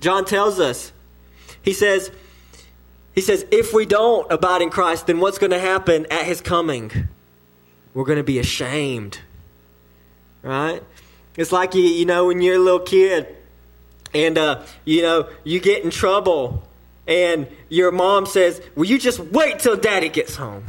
John 0.00 0.24
tells 0.24 0.60
us, 0.60 0.92
he 1.62 1.72
says, 1.72 2.10
he 3.14 3.20
says, 3.20 3.44
if 3.50 3.74
we 3.74 3.84
don't 3.84 4.30
abide 4.30 4.62
in 4.62 4.70
Christ, 4.70 5.08
then 5.08 5.18
what's 5.20 5.38
going 5.38 5.50
to 5.52 5.58
happen 5.58 6.06
at 6.10 6.24
his 6.24 6.40
coming? 6.40 7.08
We're 7.94 8.04
going 8.04 8.18
to 8.18 8.24
be 8.24 8.38
ashamed. 8.38 9.18
Right? 10.42 10.82
It's 11.36 11.52
like 11.52 11.74
you, 11.74 11.82
you 11.82 12.04
know, 12.04 12.26
when 12.26 12.40
you're 12.40 12.56
a 12.56 12.58
little 12.58 12.80
kid 12.80 13.36
and, 14.14 14.38
uh, 14.38 14.62
you 14.84 15.02
know, 15.02 15.28
you 15.44 15.60
get 15.60 15.84
in 15.84 15.90
trouble 15.90 16.62
and 17.06 17.46
your 17.68 17.90
mom 17.90 18.26
says, 18.26 18.60
Will 18.74 18.86
you 18.86 18.98
just 18.98 19.18
wait 19.18 19.58
till 19.58 19.76
daddy 19.76 20.08
gets 20.08 20.36
home? 20.36 20.64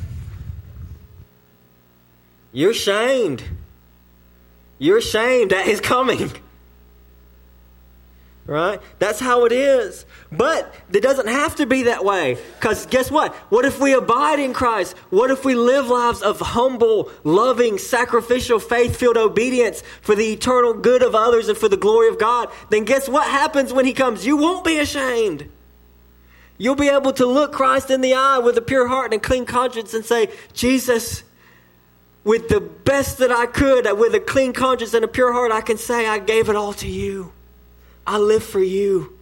You're 2.51 2.71
ashamed. 2.71 3.43
You're 4.79 4.97
ashamed 4.97 5.53
at 5.53 5.65
his 5.65 5.81
coming. 5.81 6.31
Right? 8.45 8.81
That's 8.99 9.21
how 9.21 9.45
it 9.45 9.53
is. 9.53 10.05
But 10.29 10.73
it 10.91 10.99
doesn't 10.99 11.27
have 11.27 11.55
to 11.55 11.65
be 11.65 11.83
that 11.83 12.03
way. 12.03 12.37
Because 12.59 12.85
guess 12.87 13.09
what? 13.09 13.33
What 13.49 13.63
if 13.63 13.79
we 13.79 13.93
abide 13.93 14.39
in 14.39 14.53
Christ? 14.53 14.97
What 15.11 15.31
if 15.31 15.45
we 15.45 15.55
live 15.55 15.87
lives 15.87 16.21
of 16.21 16.41
humble, 16.41 17.09
loving, 17.23 17.77
sacrificial, 17.77 18.59
faith 18.59 18.97
filled 18.97 19.15
obedience 19.15 19.81
for 20.01 20.13
the 20.13 20.33
eternal 20.33 20.73
good 20.73 21.03
of 21.03 21.15
others 21.15 21.47
and 21.47 21.57
for 21.57 21.69
the 21.69 21.77
glory 21.77 22.09
of 22.09 22.19
God? 22.19 22.49
Then 22.69 22.83
guess 22.83 23.07
what 23.07 23.29
happens 23.29 23.71
when 23.71 23.85
He 23.85 23.93
comes? 23.93 24.25
You 24.25 24.35
won't 24.35 24.65
be 24.65 24.77
ashamed. 24.77 25.49
You'll 26.57 26.75
be 26.75 26.89
able 26.89 27.13
to 27.13 27.25
look 27.25 27.53
Christ 27.53 27.91
in 27.91 28.01
the 28.01 28.13
eye 28.13 28.39
with 28.39 28.57
a 28.57 28.61
pure 28.61 28.87
heart 28.87 29.13
and 29.13 29.21
a 29.21 29.25
clean 29.25 29.45
conscience 29.45 29.93
and 29.93 30.03
say, 30.03 30.29
Jesus, 30.53 31.23
with 32.25 32.49
the 32.49 32.59
best 32.59 33.19
that 33.19 33.31
I 33.31 33.45
could, 33.45 33.85
with 33.97 34.13
a 34.13 34.19
clean 34.19 34.51
conscience 34.51 34.93
and 34.93 35.05
a 35.05 35.07
pure 35.07 35.31
heart, 35.31 35.51
I 35.51 35.61
can 35.61 35.77
say, 35.77 36.07
I 36.07 36.19
gave 36.19 36.49
it 36.49 36.55
all 36.57 36.73
to 36.73 36.87
you. 36.87 37.31
I 38.05 38.17
live 38.17 38.43
for 38.43 38.61
you. 38.61 39.17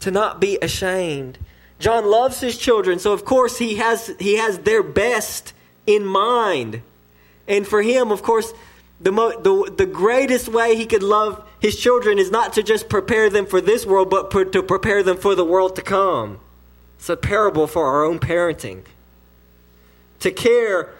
To 0.00 0.10
not 0.10 0.40
be 0.40 0.58
ashamed. 0.60 1.38
John 1.78 2.06
loves 2.06 2.40
his 2.40 2.56
children, 2.56 2.98
so 2.98 3.12
of 3.12 3.24
course 3.24 3.58
he 3.58 3.76
has 3.76 4.14
he 4.18 4.36
has 4.36 4.58
their 4.58 4.82
best 4.82 5.52
in 5.86 6.04
mind. 6.04 6.82
And 7.48 7.66
for 7.66 7.82
him, 7.82 8.10
of 8.10 8.22
course, 8.22 8.52
the, 9.00 9.12
mo- 9.12 9.38
the, 9.38 9.70
the 9.76 9.86
greatest 9.86 10.48
way 10.48 10.76
he 10.76 10.86
could 10.86 11.02
love 11.02 11.46
his 11.60 11.78
children 11.78 12.18
is 12.18 12.30
not 12.30 12.54
to 12.54 12.62
just 12.62 12.88
prepare 12.88 13.28
them 13.28 13.44
for 13.44 13.60
this 13.60 13.84
world, 13.84 14.08
but 14.08 14.30
per- 14.30 14.44
to 14.46 14.62
prepare 14.62 15.02
them 15.02 15.18
for 15.18 15.34
the 15.34 15.44
world 15.44 15.76
to 15.76 15.82
come. 15.82 16.40
It's 16.96 17.08
a 17.08 17.16
parable 17.16 17.66
for 17.66 17.86
our 17.86 18.04
own 18.04 18.18
parenting. 18.18 18.84
To 20.20 20.30
care 20.30 20.93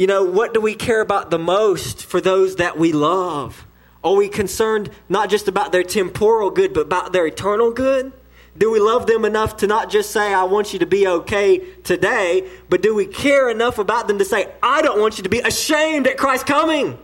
you 0.00 0.06
know, 0.06 0.24
what 0.24 0.54
do 0.54 0.62
we 0.62 0.74
care 0.74 1.02
about 1.02 1.30
the 1.30 1.38
most 1.38 2.06
for 2.06 2.22
those 2.22 2.56
that 2.56 2.78
we 2.78 2.90
love? 2.90 3.66
Are 4.02 4.14
we 4.14 4.30
concerned 4.30 4.88
not 5.10 5.28
just 5.28 5.46
about 5.46 5.72
their 5.72 5.82
temporal 5.82 6.48
good, 6.48 6.72
but 6.72 6.80
about 6.86 7.12
their 7.12 7.26
eternal 7.26 7.70
good? 7.70 8.10
Do 8.56 8.70
we 8.70 8.80
love 8.80 9.06
them 9.06 9.26
enough 9.26 9.58
to 9.58 9.66
not 9.66 9.90
just 9.90 10.10
say, 10.10 10.32
I 10.32 10.44
want 10.44 10.72
you 10.72 10.78
to 10.78 10.86
be 10.86 11.06
okay 11.06 11.58
today, 11.82 12.48
but 12.70 12.80
do 12.80 12.94
we 12.94 13.04
care 13.04 13.50
enough 13.50 13.78
about 13.78 14.08
them 14.08 14.16
to 14.20 14.24
say, 14.24 14.50
I 14.62 14.80
don't 14.80 14.98
want 14.98 15.18
you 15.18 15.24
to 15.24 15.28
be 15.28 15.40
ashamed 15.40 16.06
at 16.06 16.16
Christ's 16.16 16.44
coming? 16.44 16.96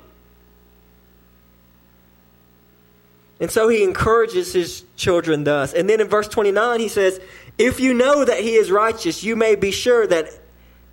And 3.40 3.50
so 3.50 3.68
he 3.68 3.84
encourages 3.84 4.54
his 4.54 4.84
children 4.96 5.44
thus. 5.44 5.74
And 5.74 5.86
then 5.86 6.00
in 6.00 6.08
verse 6.08 6.28
29, 6.28 6.80
he 6.80 6.88
says, 6.88 7.20
If 7.58 7.78
you 7.78 7.92
know 7.92 8.24
that 8.24 8.40
he 8.40 8.54
is 8.54 8.70
righteous, 8.70 9.22
you 9.22 9.36
may 9.36 9.54
be 9.54 9.70
sure 9.70 10.06
that 10.06 10.30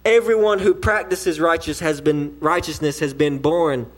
everyone 0.05 0.59
who 0.59 0.73
practices 0.73 1.39
righteous 1.39 1.79
has 1.79 2.01
been, 2.01 2.37
righteousness 2.39 2.99
has 2.99 3.13
been 3.13 3.39
born 3.39 3.91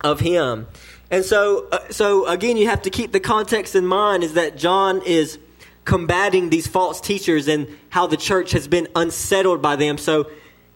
of 0.00 0.20
him. 0.20 0.66
And 1.10 1.24
so, 1.24 1.68
uh, 1.70 1.90
so 1.90 2.26
again, 2.26 2.56
you 2.56 2.68
have 2.68 2.82
to 2.82 2.90
keep 2.90 3.12
the 3.12 3.20
context 3.20 3.74
in 3.74 3.86
mind 3.86 4.24
is 4.24 4.34
that 4.34 4.56
John 4.56 5.02
is 5.04 5.38
combating 5.84 6.50
these 6.50 6.66
false 6.66 7.00
teachers 7.00 7.48
and 7.48 7.68
how 7.90 8.06
the 8.06 8.16
church 8.16 8.52
has 8.52 8.68
been 8.68 8.88
unsettled 8.96 9.60
by 9.60 9.76
them. 9.76 9.98
So, 9.98 10.30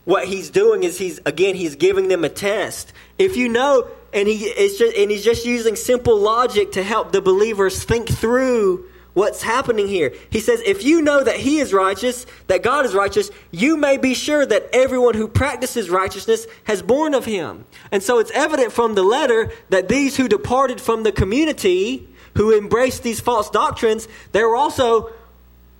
what 0.04 0.28
he's 0.28 0.50
doing 0.50 0.84
is 0.84 0.98
he's 0.98 1.18
again 1.26 1.56
he's 1.56 1.74
giving 1.74 2.06
them 2.06 2.22
a 2.24 2.28
test. 2.28 2.92
If 3.18 3.36
you 3.36 3.48
know, 3.48 3.88
and 4.12 4.28
he 4.28 4.44
is 4.44 4.78
just 4.78 4.96
and 4.96 5.10
he's 5.10 5.24
just 5.24 5.44
using 5.44 5.74
simple 5.74 6.20
logic 6.20 6.72
to 6.72 6.82
help 6.84 7.10
the 7.10 7.20
believers 7.20 7.82
think 7.82 8.08
through 8.08 8.88
what's 9.16 9.42
happening 9.42 9.88
here. 9.88 10.12
He 10.28 10.40
says, 10.40 10.60
If 10.66 10.84
you 10.84 11.00
know 11.00 11.24
that 11.24 11.36
He 11.36 11.58
is 11.58 11.72
righteous, 11.72 12.26
that 12.48 12.62
God 12.62 12.84
is 12.84 12.94
righteous, 12.94 13.30
you 13.50 13.78
may 13.78 13.96
be 13.96 14.12
sure 14.12 14.44
that 14.44 14.68
everyone 14.74 15.14
who 15.14 15.26
practices 15.26 15.88
righteousness 15.88 16.46
has 16.64 16.82
born 16.82 17.14
of 17.14 17.24
Him. 17.24 17.64
And 17.90 18.02
so 18.02 18.18
it's 18.18 18.30
evident 18.32 18.72
from 18.72 18.94
the 18.94 19.02
letter 19.02 19.50
that 19.70 19.88
these 19.88 20.18
who 20.18 20.28
departed 20.28 20.82
from 20.82 21.02
the 21.02 21.12
community, 21.12 22.06
who 22.34 22.54
embraced 22.54 23.02
these 23.02 23.18
false 23.18 23.48
doctrines, 23.48 24.06
they 24.32 24.42
were 24.42 24.54
also, 24.54 25.10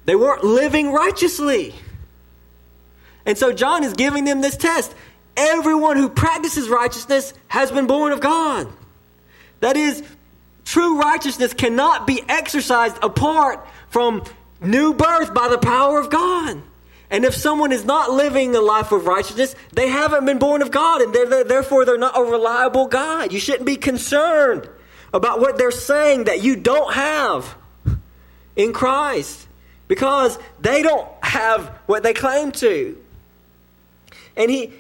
they 0.07 0.17
weren't 0.17 0.43
living 0.43 0.91
righteously. 0.91 1.75
And 3.27 3.37
so 3.37 3.53
John 3.53 3.85
is 3.85 3.93
giving 3.93 4.25
them 4.25 4.41
this 4.41 4.57
test. 4.57 4.95
Everyone 5.37 5.99
who 5.99 6.09
practices 6.09 6.71
righteousness 6.71 7.35
has 7.49 7.71
been 7.71 7.87
born 7.87 8.13
of 8.13 8.21
God. 8.21 8.67
That 9.61 9.77
is, 9.77 10.03
True 10.67 11.01
righteousness 11.01 11.55
cannot 11.55 12.09
be 12.09 12.23
exercised 12.29 12.99
apart 13.01 13.65
from 13.89 14.25
new 14.61 14.95
birth 14.95 15.33
by 15.33 15.47
the 15.49 15.59
power 15.59 16.01
of 16.01 16.11
God. 16.11 16.61
And 17.09 17.25
if 17.25 17.35
someone 17.35 17.71
is 17.71 17.85
not 17.85 18.11
living 18.11 18.57
a 18.57 18.61
life 18.61 18.91
of 18.91 19.07
righteousness, 19.07 19.55
they 19.73 19.89
haven't 19.89 20.27
been 20.27 20.41
born 20.41 20.63
of 20.63 20.73
God, 20.73 21.03
and 21.03 21.15
they're, 21.15 21.45
therefore 21.45 21.85
they're 21.85 21.97
not 21.97 22.19
a 22.19 22.23
reliable 22.23 22.89
God. 22.89 23.33
You 23.33 23.39
shouldn't 23.39 23.65
be 23.65 23.77
concerned 23.77 24.69
about 25.15 25.39
what 25.39 25.57
they're 25.57 25.71
saying 25.71 26.25
that 26.25 26.43
you 26.43 26.57
don't 26.57 26.93
have 26.93 27.55
in 28.57 28.73
Christ 28.73 29.47
because 29.87 30.37
they 30.61 30.83
don't 30.83 31.09
have 31.23 31.69
what 31.87 32.03
they 32.03 32.13
claim 32.13 32.51
to. 32.53 33.01
And 34.37 34.51
he 34.51 34.73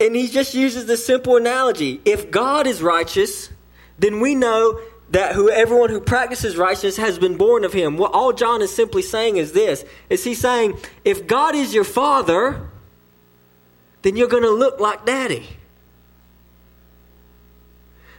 and 0.00 0.14
he 0.14 0.26
just 0.28 0.54
uses 0.54 0.86
this 0.86 1.06
simple 1.06 1.36
analogy. 1.36 2.00
If 2.04 2.32
God 2.32 2.66
is 2.66 2.82
righteous, 2.82 3.50
then 3.98 4.20
we 4.20 4.34
know 4.34 4.80
that 5.10 5.34
who 5.34 5.50
everyone 5.50 5.90
who 5.90 6.00
practices 6.00 6.56
righteousness 6.56 6.96
has 6.96 7.18
been 7.18 7.36
born 7.36 7.64
of 7.64 7.72
him. 7.72 7.96
What 7.96 8.12
all 8.12 8.32
John 8.32 8.60
is 8.62 8.74
simply 8.74 9.02
saying 9.02 9.36
is 9.36 9.52
this 9.52 9.84
is 10.10 10.24
he 10.24 10.34
saying, 10.34 10.78
if 11.04 11.26
God 11.26 11.54
is 11.54 11.74
your 11.74 11.84
father, 11.84 12.68
then 14.02 14.16
you're 14.16 14.28
to 14.42 14.50
look 14.50 14.80
like 14.80 15.06
daddy. 15.06 15.46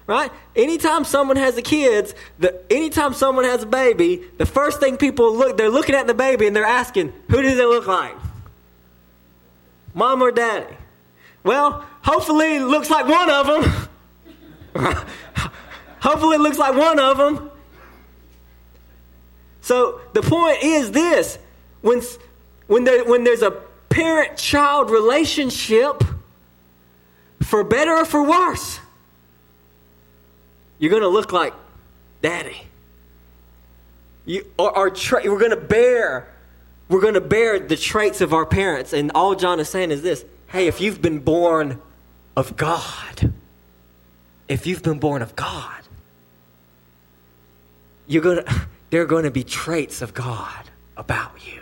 Right? 0.08 0.32
Anytime 0.56 1.06
someone 1.06 1.38
has 1.38 1.56
a 1.58 1.62
kids, 1.62 2.16
the, 2.40 2.60
anytime 2.72 3.14
someone 3.14 3.46
has 3.46 3.62
a 3.62 3.68
baby, 3.68 4.24
the 4.40 4.46
first 4.48 4.80
thing 4.80 4.98
people 4.98 5.36
look, 5.36 5.56
they're 5.56 5.70
looking 5.70 5.94
at 5.94 6.08
the 6.08 6.16
baby 6.16 6.48
and 6.48 6.56
they're 6.56 6.66
asking, 6.66 7.14
who 7.30 7.44
does 7.44 7.60
it 7.60 7.68
look 7.68 7.86
like? 7.86 8.16
Mom 9.94 10.24
or 10.24 10.32
daddy? 10.32 10.76
Well, 11.44 11.86
hopefully 12.02 12.56
it 12.56 12.66
looks 12.66 12.90
like 12.90 13.08
one 13.08 13.30
of 13.30 13.90
them. 14.74 15.06
hopefully 16.02 16.36
it 16.36 16.42
looks 16.42 16.58
like 16.58 16.76
one 16.76 17.00
of 17.00 17.18
them. 17.18 17.52
So 19.62 20.02
the 20.14 20.22
point 20.22 20.64
is 20.64 20.92
this 20.92 21.38
when, 21.82 22.02
when, 22.68 22.84
there, 22.84 23.04
when 23.04 23.24
there's 23.24 23.42
a 23.42 23.52
parent 23.90 24.38
child 24.38 24.90
relationship, 24.90 26.04
for 27.42 27.64
better 27.64 27.94
or 27.96 28.06
for 28.06 28.24
worse, 28.24 28.80
you're 30.78 30.92
going 30.92 31.02
to 31.02 31.10
look 31.10 31.32
like 31.32 31.54
daddy. 32.22 32.62
You, 34.26 34.46
our, 34.60 34.72
our 34.72 34.90
tra- 34.90 35.22
we're 35.26 35.40
going 35.40 35.52
to 35.52 35.58
bear 35.58 36.28
we're 36.88 37.02
going 37.02 37.14
to 37.14 37.22
bear 37.22 37.60
the 37.60 37.78
traits 37.78 38.22
of 38.22 38.34
our 38.34 38.46
parents 38.46 38.94
and 38.94 39.12
all 39.16 39.34
john 39.34 39.60
is 39.60 39.70
saying 39.70 39.90
is 39.90 40.04
this 40.04 40.24
hey 40.48 40.68
if 40.68 40.80
you've 40.80 41.02
been 41.02 41.20
born 41.20 41.82
of 42.36 42.56
god 42.56 43.34
if 44.48 44.68
you've 44.68 44.84
been 44.84 45.00
born 45.00 45.24
of 45.24 45.36
god 45.36 45.79
you're 48.10 48.22
going 48.22 48.44
to 48.44 48.62
there 48.90 49.02
are 49.04 49.06
going 49.06 49.24
to 49.24 49.32
be 49.32 49.44
traits 49.44 50.02
of 50.02 50.14
god 50.14 50.70
about 50.98 51.32
you 51.48 51.62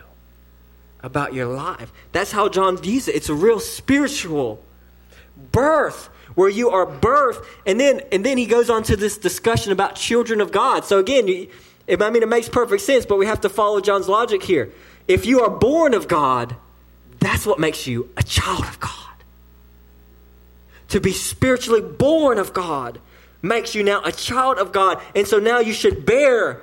about 1.04 1.34
your 1.34 1.46
life. 1.46 1.92
That's 2.12 2.32
how 2.32 2.50
john 2.50 2.78
views 2.78 3.08
it. 3.08 3.16
It's 3.16 3.30
a 3.30 3.36
real 3.36 3.60
spiritual 3.60 4.64
birth 5.52 6.10
where 6.34 6.50
you 6.50 6.72
are 6.72 6.88
birthed 6.88 7.46
and 7.68 7.80
then 7.80 8.02
and 8.12 8.26
then 8.26 8.38
he 8.38 8.48
goes 8.48 8.72
on 8.72 8.82
to 8.84 8.96
this 8.96 9.18
discussion 9.18 9.72
about 9.72 9.96
children 9.96 10.42
of 10.42 10.52
god. 10.52 10.86
So 10.86 10.98
again 10.98 11.26
i 11.90 12.10
mean 12.10 12.24
it 12.24 12.30
makes 12.30 12.50
perfect 12.50 12.82
sense 12.82 13.06
but 13.06 13.18
we 13.18 13.28
have 13.28 13.42
to 13.42 13.50
follow 13.50 13.80
john's 13.80 14.10
logic 14.10 14.42
here. 14.42 14.72
If 15.08 15.26
you 15.26 15.42
are 15.42 15.50
born 15.50 15.94
of 15.94 16.08
god 16.08 16.56
that's 17.20 17.46
what 17.46 17.60
makes 17.60 17.86
you 17.88 18.10
a 18.18 18.24
child 18.24 18.64
of 18.64 18.80
god. 18.80 18.94
To 20.90 21.02
be 21.02 21.12
spiritually 21.12 21.82
born 21.82 22.38
of 22.40 22.54
god 22.54 23.00
makes 23.42 23.76
you 23.76 23.84
now 23.84 24.02
a 24.04 24.12
child 24.12 24.58
of 24.58 24.72
god 24.72 25.02
and 25.16 25.28
so 25.28 25.40
now 25.40 25.60
you 25.60 25.74
should 25.74 26.06
bear 26.06 26.62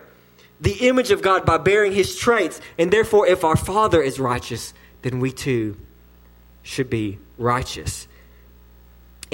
the 0.60 0.88
image 0.88 1.10
of 1.10 1.22
god 1.22 1.44
by 1.44 1.58
bearing 1.58 1.92
his 1.92 2.16
traits 2.16 2.60
and 2.78 2.92
therefore 2.92 3.26
if 3.26 3.44
our 3.44 3.56
father 3.56 4.02
is 4.02 4.18
righteous 4.18 4.74
then 5.02 5.20
we 5.20 5.30
too 5.30 5.76
should 6.62 6.88
be 6.88 7.18
righteous 7.38 8.08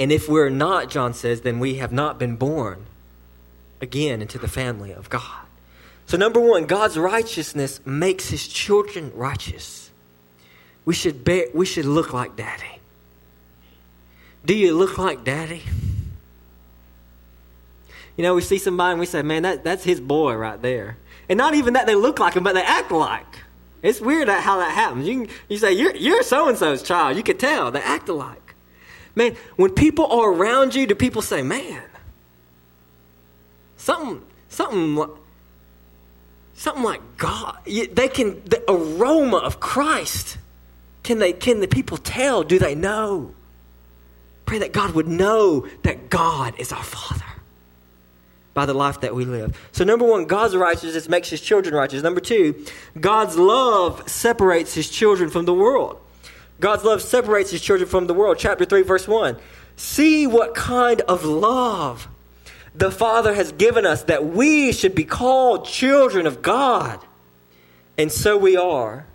and 0.01 0.11
if 0.11 0.27
we're 0.27 0.49
not, 0.49 0.89
John 0.89 1.13
says, 1.13 1.41
then 1.41 1.59
we 1.59 1.75
have 1.75 1.91
not 1.91 2.17
been 2.17 2.35
born 2.35 2.85
again 3.79 4.19
into 4.19 4.39
the 4.39 4.47
family 4.47 4.91
of 4.91 5.11
God. 5.11 5.45
So, 6.07 6.17
number 6.17 6.39
one, 6.39 6.65
God's 6.65 6.97
righteousness 6.97 7.79
makes 7.85 8.29
his 8.29 8.47
children 8.47 9.11
righteous. 9.13 9.91
We 10.85 10.95
should, 10.95 11.23
bear, 11.23 11.45
we 11.53 11.67
should 11.67 11.85
look 11.85 12.13
like 12.13 12.35
daddy. 12.35 12.79
Do 14.43 14.55
you 14.55 14.75
look 14.75 14.97
like 14.97 15.23
daddy? 15.23 15.61
You 18.17 18.23
know, 18.23 18.35
we 18.35 18.41
see 18.41 18.57
somebody 18.57 18.91
and 18.91 18.99
we 18.99 19.05
say, 19.05 19.21
man, 19.21 19.43
that, 19.43 19.63
that's 19.63 19.83
his 19.83 19.99
boy 19.99 20.35
right 20.35 20.61
there. 20.61 20.97
And 21.29 21.37
not 21.37 21.53
even 21.53 21.73
that 21.73 21.85
they 21.87 21.95
look 21.95 22.19
like 22.19 22.33
him, 22.33 22.43
but 22.43 22.53
they 22.53 22.63
act 22.63 22.91
like. 22.91 23.25
It's 23.81 23.99
weird 23.99 24.27
how 24.27 24.59
that 24.59 24.71
happens. 24.71 25.07
You, 25.07 25.25
can, 25.25 25.35
you 25.49 25.57
say, 25.57 25.73
you're, 25.73 25.95
you're 25.95 26.23
so 26.23 26.49
and 26.49 26.57
so's 26.57 26.83
child. 26.83 27.17
You 27.17 27.23
can 27.23 27.37
tell. 27.37 27.71
They 27.71 27.81
act 27.81 28.09
alike. 28.09 28.55
Man, 29.15 29.35
when 29.55 29.71
people 29.71 30.05
are 30.07 30.31
around 30.31 30.75
you, 30.75 30.85
do 30.85 30.95
people 30.95 31.21
say, 31.21 31.41
man, 31.41 31.83
something, 33.77 34.21
something, 34.49 35.03
something 36.53 36.83
like 36.83 37.01
God? 37.17 37.57
They 37.65 38.07
can, 38.07 38.43
the 38.45 38.63
aroma 38.69 39.37
of 39.37 39.59
Christ, 39.59 40.37
can 41.03 41.19
they, 41.19 41.33
can 41.33 41.59
the 41.59 41.67
people 41.67 41.97
tell? 41.97 42.43
Do 42.43 42.59
they 42.59 42.75
know? 42.75 43.33
Pray 44.45 44.59
that 44.59 44.73
God 44.73 44.91
would 44.91 45.07
know 45.07 45.67
that 45.83 46.09
God 46.09 46.59
is 46.59 46.71
our 46.71 46.83
Father 46.83 47.30
by 48.53 48.65
the 48.65 48.73
life 48.73 49.01
that 49.01 49.15
we 49.15 49.25
live. 49.25 49.57
So, 49.71 49.83
number 49.83 50.05
one, 50.05 50.25
God's 50.25 50.55
righteousness 50.55 51.07
makes 51.07 51.29
his 51.29 51.41
children 51.41 51.73
righteous. 51.73 52.03
Number 52.03 52.19
two, 52.19 52.65
God's 52.99 53.37
love 53.37 54.09
separates 54.09 54.73
his 54.73 54.89
children 54.89 55.29
from 55.29 55.45
the 55.45 55.53
world. 55.53 55.99
God's 56.59 56.83
love 56.83 57.01
separates 57.01 57.51
his 57.51 57.61
children 57.61 57.89
from 57.89 58.07
the 58.07 58.13
world. 58.13 58.37
Chapter 58.37 58.65
3, 58.65 58.83
verse 58.83 59.07
1. 59.07 59.37
See 59.75 60.27
what 60.27 60.53
kind 60.53 61.01
of 61.01 61.23
love 61.25 62.07
the 62.75 62.91
Father 62.91 63.33
has 63.33 63.51
given 63.53 63.85
us 63.85 64.03
that 64.03 64.25
we 64.25 64.71
should 64.71 64.95
be 64.95 65.03
called 65.03 65.65
children 65.65 66.27
of 66.27 66.41
God. 66.41 66.99
And 67.97 68.11
so 68.11 68.37
we 68.37 68.55
are. 68.55 69.05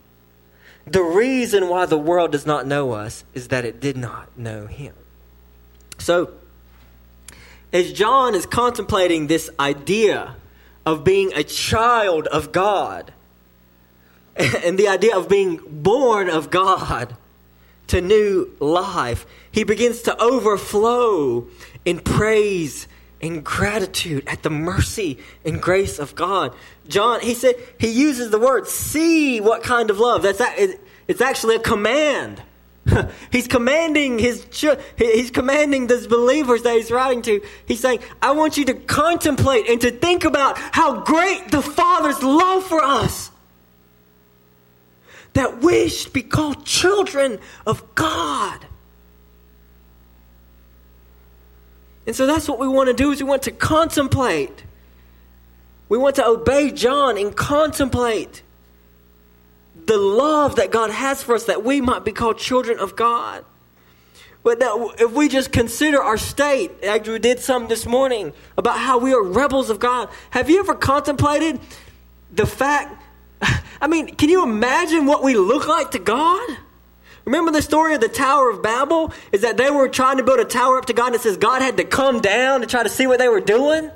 The 0.87 1.03
reason 1.03 1.69
why 1.69 1.87
the 1.87 1.99
world 1.99 2.33
does 2.33 2.47
not 2.47 2.67
know 2.67 2.93
us 2.93 3.25
is 3.35 3.49
that 3.49 3.65
it 3.65 3.81
did 3.81 3.97
not 3.97 4.37
know 4.39 4.67
him. 4.67 4.95
So, 5.99 6.33
as 7.73 7.93
John 7.93 8.35
is 8.35 8.47
contemplating 8.47 9.27
this 9.27 9.51
idea 9.59 10.37
of 10.85 11.05
being 11.05 11.33
a 11.35 11.43
child 11.43 12.27
of 12.29 12.53
God 12.53 13.13
and 14.37 14.79
the 14.79 14.89
idea 14.89 15.17
of 15.17 15.29
being 15.29 15.61
born 15.67 16.29
of 16.29 16.51
God, 16.51 17.17
to 17.89 18.01
new 18.01 18.51
life. 18.61 19.27
He 19.53 19.65
begins 19.65 20.03
to 20.03 20.21
overflow 20.21 21.47
in 21.85 22.01
praise 22.01 22.89
and 23.23 23.45
gratitude 23.45 24.25
at 24.27 24.43
the 24.43 24.51
mercy 24.51 25.19
and 25.45 25.63
grace 25.63 25.99
of 25.99 26.15
God. 26.15 26.55
John, 26.89 27.21
he 27.21 27.35
said, 27.35 27.55
he 27.79 27.89
uses 27.89 28.31
the 28.31 28.39
word, 28.39 28.67
see 28.67 29.41
what 29.41 29.63
kind 29.63 29.91
of 29.91 29.99
love. 29.99 30.23
That's 30.23 30.41
it's 31.09 31.21
actually 31.21 31.57
a 31.57 31.61
command. 31.61 32.43
he's 33.33 33.49
commanding 33.49 34.19
his 34.19 34.47
he's 34.97 35.31
commanding 35.31 35.87
those 35.87 36.07
believers 36.07 36.63
that 36.63 36.77
he's 36.77 36.91
writing 36.91 37.23
to. 37.23 37.41
He's 37.67 37.81
saying, 37.81 38.01
"I 38.23 38.33
want 38.33 38.57
you 38.57 38.65
to 38.67 38.75
contemplate 38.75 39.69
and 39.69 39.81
to 39.81 39.91
think 39.91 40.25
about 40.25 40.57
how 40.59 41.01
great 41.01 41.51
the 41.51 41.63
Father's 41.63 42.23
love 42.23 42.65
for 42.65 42.83
us 42.83 43.31
that 45.37 45.63
we 45.63 45.89
should 45.91 46.15
be 46.15 46.23
called 46.23 46.65
children 46.65 47.39
of 47.67 47.95
God. 47.95 48.67
And 52.07 52.17
so 52.17 52.27
that's 52.27 52.49
what 52.49 52.59
we 52.59 52.67
want 52.67 52.89
to 52.89 52.95
do 52.95 53.13
is 53.13 53.23
we 53.23 53.29
want 53.29 53.43
to 53.43 53.51
contemplate. 53.51 54.65
We 55.91 55.99
want 55.99 56.17
to 56.17 56.27
obey 56.27 56.71
John 56.71 57.19
and 57.19 57.37
contemplate 57.37 58.43
the 59.87 59.97
love 59.97 60.57
that 60.57 60.71
God 60.71 60.91
has 60.91 61.23
for 61.23 61.35
us 61.35 61.45
that 61.45 61.65
we 61.65 61.81
might 61.81 62.05
be 62.05 62.13
called 62.13 62.39
children 62.39 62.79
of 62.79 62.97
God. 62.97 63.45
But 64.43 64.59
if 65.01 65.13
we 65.13 65.29
just 65.29 65.51
consider 65.51 66.01
our 66.01 66.17
state, 66.17 66.71
as 66.85 67.09
we 67.09 67.19
did 67.19 67.41
some 67.41 67.67
this 67.67 67.85
morning, 67.85 68.33
about 68.57 68.79
how 68.79 68.99
we 68.99 69.13
are 69.13 69.23
rebels 69.23 69.71
of 69.71 69.81
God, 69.81 70.09
have 70.31 70.49
you 70.49 70.61
ever 70.61 70.75
contemplated 70.75 71.59
the 72.33 72.47
fact 72.47 73.03
I 73.81 73.87
mean, 73.89 74.15
can 74.15 74.29
you 74.29 74.43
imagine 74.43 75.07
what 75.07 75.23
we 75.23 75.35
look 75.35 75.67
like 75.67 75.91
to 75.93 75.99
God? 75.99 76.49
Remember 77.25 77.51
the 77.51 77.63
story 77.63 77.95
of 77.95 78.01
the 78.01 78.09
Tower 78.09 78.51
of 78.51 78.63
Babel? 78.63 79.13
Is 79.33 79.43
that 79.43 79.57
they 79.57 79.71
were 79.71 79.89
trying 79.89 80.19
to 80.19 80.23
build 80.23 80.39
a 80.39 80.45
tower 80.45 80.79
up 80.79 80.87
to 80.87 80.93
God 80.93 81.09
and 81.09 81.17
it 81.17 81.21
says 81.23 81.37
God 81.37 81.61
had 81.61 81.77
to 81.79 81.85
come 81.85 82.21
down 82.21 82.61
to 82.61 82.67
try 82.67 82.83
to 82.83 82.89
see 82.89 83.07
what 83.07 83.19
they 83.19 83.29
were 83.29 83.41
doing? 83.41 83.91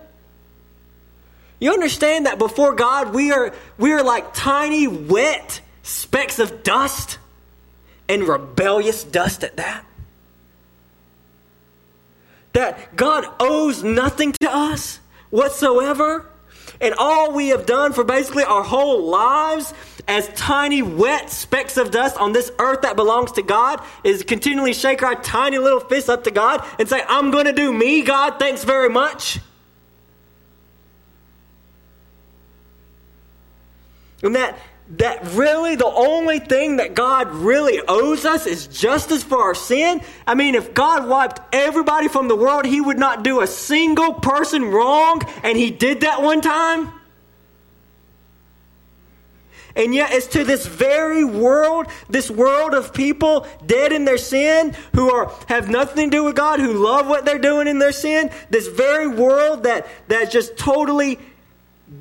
You 1.61 1.72
understand 1.72 2.26
that 2.26 2.38
before 2.38 2.74
God, 2.74 3.14
we 3.14 3.31
are, 3.33 3.55
we 3.79 3.92
are 3.92 4.03
like 4.03 4.35
tiny, 4.35 4.88
wet 4.88 5.61
specks 5.83 6.38
of 6.38 6.62
dust 6.62 7.19
and 8.09 8.27
rebellious 8.27 9.05
dust 9.05 9.45
at 9.45 9.57
that? 9.57 9.85
That 12.53 12.97
God 12.97 13.27
owes 13.38 13.83
nothing 13.83 14.33
to 14.40 14.51
us 14.51 15.01
whatsoever? 15.31 16.27
And 16.81 16.95
all 16.95 17.33
we 17.33 17.49
have 17.49 17.66
done 17.66 17.93
for 17.93 18.05
basically 18.05 18.45
our 18.45 18.62
whole 18.62 19.05
lives 19.05 19.75
as 20.09 20.29
tiny, 20.29 20.83
wet 20.83 21.31
specks 21.31 21.77
of 21.77 21.90
dust 21.90 22.16
on 22.16 22.33
this 22.33 22.51
earth 22.59 22.83
that 22.83 22.97
belongs 22.97 23.33
to 23.33 23.43
God 23.43 23.83
is 24.03 24.23
continually 24.25 24.73
shake 24.73 25.03
our 25.03 25.14
tiny 25.14 25.59
little 25.59 25.81
fists 25.81 26.09
up 26.09 26.25
to 26.25 26.31
God 26.31 26.64
and 26.79 26.88
say, 26.88 27.03
I'm 27.07 27.31
going 27.31 27.45
to 27.45 27.53
do 27.53 27.73
me, 27.73 28.03
God, 28.03 28.38
thanks 28.38 28.64
very 28.64 28.88
much. 28.88 29.40
And 34.23 34.35
that, 34.35 34.59
that 34.96 35.24
really 35.35 35.76
the 35.76 35.87
only 35.87 36.40
thing 36.40 36.76
that 36.76 36.94
God 36.94 37.29
really 37.29 37.81
owes 37.87 38.24
us 38.24 38.46
is 38.46 38.66
justice 38.66 39.22
for 39.22 39.42
our 39.42 39.55
sin? 39.55 40.03
I 40.26 40.35
mean, 40.35 40.55
if 40.55 40.74
God 40.74 41.09
wiped 41.09 41.40
everybody 41.53 42.09
from 42.09 42.29
the 42.29 42.37
world, 42.37 42.64
He 42.64 42.81
would 42.81 42.98
not 42.98 43.22
do 43.22 43.40
a 43.40 43.46
single 43.46 44.14
person 44.14 44.64
wrong, 44.64 45.22
and 45.42 45.57
He 45.57 45.70
did 45.70 46.00
that 46.00 46.22
one 46.22 46.40
time? 46.40 46.92
And 49.76 49.94
yet, 49.94 50.12
it's 50.12 50.26
to 50.29 50.44
this 50.44 50.66
very 50.66 51.24
world, 51.24 51.87
this 52.09 52.31
world 52.31 52.74
of 52.74 52.92
people 52.92 53.46
dead 53.64 53.92
in 53.92 54.05
their 54.05 54.18
sin, 54.18 54.76
who 54.94 55.12
are 55.12 55.33
have 55.48 55.70
nothing 55.70 56.11
to 56.11 56.16
do 56.16 56.24
with 56.24 56.35
God, 56.35 56.59
who 56.59 56.72
love 56.72 57.07
what 57.07 57.24
they're 57.24 57.38
doing 57.38 57.68
in 57.68 57.79
their 57.79 57.92
sin, 57.92 58.31
this 58.50 58.66
very 58.66 59.07
world 59.07 59.62
that 59.62 59.87
that 60.09 60.31
just 60.31 60.57
totally 60.57 61.20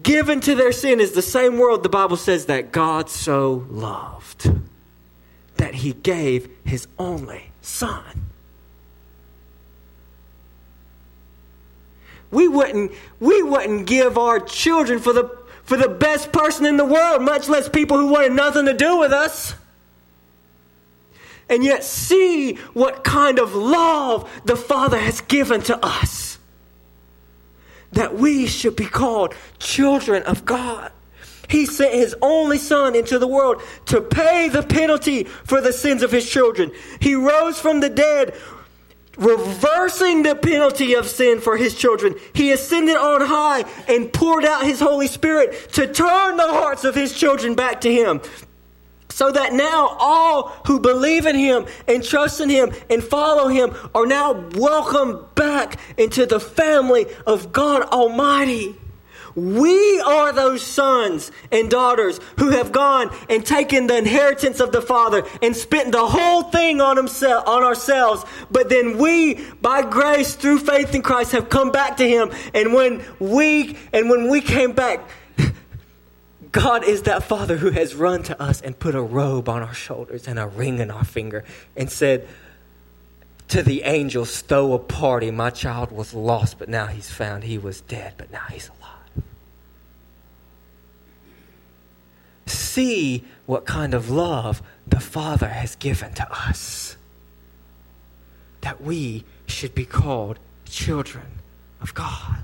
given 0.04 0.39
to 0.41 0.56
their 0.56 0.71
sin 0.71 0.99
is 0.99 1.12
the 1.12 1.21
same 1.21 1.58
world 1.58 1.84
the 1.84 1.89
Bible 1.89 2.17
says 2.17 2.45
that 2.45 2.71
God 2.71 3.10
so 3.10 3.65
loved 3.69 4.52
that 5.58 5.75
he 5.75 5.93
gave 5.93 6.49
his 6.63 6.88
only 6.97 7.52
son. 7.62 8.30
We 12.32 12.47
wouldn't, 12.47 12.91
we 13.19 13.41
wouldn't 13.41 13.88
give 13.88 14.17
our 14.17 14.39
children 14.39 14.99
for 14.99 15.13
the, 15.13 15.36
for 15.63 15.78
the 15.78 15.89
best 15.89 16.32
person 16.32 16.65
in 16.65 16.78
the 16.78 16.86
world, 16.86 17.23
much 17.23 17.49
less 17.49 17.67
people 17.67 17.97
who 17.97 18.08
wanted 18.08 18.34
nothing 18.34 18.67
to 18.67 18.73
do 18.73 18.97
with 18.97 19.12
us. 19.12 19.56
And 21.49 21.63
yet, 21.63 21.84
see 21.84 22.54
what 22.73 23.04
kind 23.04 23.39
of 23.39 23.56
love 23.56 24.30
the 24.45 24.56
Father 24.56 24.99
has 24.99 25.21
given 25.21 25.62
to 25.63 25.84
us 25.84 26.29
that 27.93 28.15
we 28.15 28.47
should 28.47 28.75
be 28.75 28.86
called 28.86 29.34
children 29.60 30.23
of 30.23 30.45
God. 30.45 30.91
He 31.49 31.65
sent 31.65 31.93
his 31.93 32.15
only 32.21 32.60
son 32.60 32.95
into 32.95 33.17
the 33.17 33.28
world 33.28 33.62
to 33.88 34.02
pay 34.02 34.49
the 34.49 34.62
penalty 34.62 35.23
for 35.23 35.62
the 35.62 35.73
sins 35.73 36.04
of 36.04 36.12
his 36.12 36.30
children. 36.30 36.71
He 36.99 37.15
rose 37.15 37.60
from 37.60 37.80
the 37.80 37.89
dead, 37.89 38.36
reversing 39.17 40.21
the 40.21 40.36
penalty 40.36 40.93
of 40.93 41.08
sin 41.08 41.41
for 41.41 41.58
his 41.58 41.73
children. 41.73 42.13
He 42.34 42.52
ascended 42.52 42.95
on 42.95 43.21
high 43.21 43.65
and 43.88 44.13
poured 44.13 44.45
out 44.45 44.63
his 44.63 44.80
Holy 44.80 45.08
Spirit 45.08 45.73
to 45.73 45.91
turn 45.91 46.38
the 46.38 46.47
hearts 46.47 46.84
of 46.84 46.93
his 46.93 47.13
children 47.13 47.56
back 47.56 47.82
to 47.82 47.91
him 47.91 48.21
so 49.20 49.30
that 49.34 49.52
now 49.52 49.98
all 50.00 50.44
who 50.66 50.80
believe 50.80 51.26
in 51.26 51.36
him 51.36 51.66
and 51.90 52.02
trust 52.02 52.40
in 52.40 52.48
him 52.48 52.72
and 52.90 53.04
follow 53.04 53.50
him 53.50 53.76
are 53.94 54.06
now 54.06 54.32
welcomed 54.56 55.36
back 55.36 55.78
into 55.98 56.26
the 56.26 56.40
family 56.40 57.06
of 57.28 57.52
God 57.52 57.82
Almighty. 57.90 58.78
We 59.36 60.00
are 60.00 60.32
those 60.32 60.62
sons 60.62 61.34
and 61.52 61.70
daughters 61.70 62.22
who 62.38 62.52
have 62.52 62.72
gone 62.72 63.14
and 63.30 63.46
taken 63.46 63.88
the 63.88 63.98
inheritance 63.98 64.62
of 64.62 64.72
the 64.72 64.82
Father 64.82 65.24
and 65.42 65.54
spent 65.54 65.92
the 65.92 66.08
whole 66.08 66.44
thing 66.44 66.80
on, 66.80 66.96
himself, 66.96 67.46
on 67.46 67.62
ourselves. 67.62 68.24
But 68.50 68.70
then 68.70 68.98
we, 68.98 69.36
by 69.62 69.82
grace 69.82 70.34
through 70.36 70.60
faith 70.60 70.96
in 70.96 71.02
Christ, 71.02 71.34
have 71.34 71.50
come 71.50 71.72
back 71.72 71.98
to 71.98 72.08
Him. 72.08 72.32
And 72.54 72.74
when 72.74 73.04
we 73.20 73.78
and 73.92 74.10
when 74.10 74.30
we 74.30 74.40
came 74.40 74.72
back, 74.72 75.02
God 76.52 76.84
is 76.84 77.04
that 77.04 77.24
Father 77.24 77.58
who 77.58 77.70
has 77.70 77.94
run 77.94 78.24
to 78.24 78.42
us 78.42 78.62
and 78.62 78.78
put 78.78 78.96
a 78.96 79.02
robe 79.02 79.50
on 79.50 79.62
our 79.62 79.74
shoulders 79.74 80.28
and 80.28 80.40
a 80.40 80.48
ring 80.48 80.80
in 80.80 80.90
our 80.90 81.06
finger 81.06 81.44
and 81.76 81.92
said 81.92 82.28
to 83.50 83.62
the 83.62 83.84
angel, 83.84 84.26
Stow 84.26 84.74
a 84.74 84.80
party. 84.80 85.30
My 85.32 85.50
child 85.50 85.92
was 85.92 86.14
lost, 86.14 86.58
but 86.58 86.70
now 86.70 86.88
he's 86.88 87.10
found. 87.12 87.44
He 87.44 87.58
was 87.58 87.82
dead, 87.82 88.14
but 88.18 88.32
now 88.32 88.46
he's 88.50 88.70
alive. 88.70 89.26
See 92.48 93.24
what 93.46 93.66
kind 93.66 93.94
of 93.94 94.10
love 94.10 94.62
the 94.88 95.00
Father 95.00 95.48
has 95.48 95.76
given 95.76 96.14
to 96.14 96.32
us. 96.32 96.96
That 98.62 98.82
we 98.82 99.24
should 99.46 99.76
be 99.76 99.86
called 99.86 100.40
children 100.66 101.26
of 101.82 101.94
God. 101.94 102.38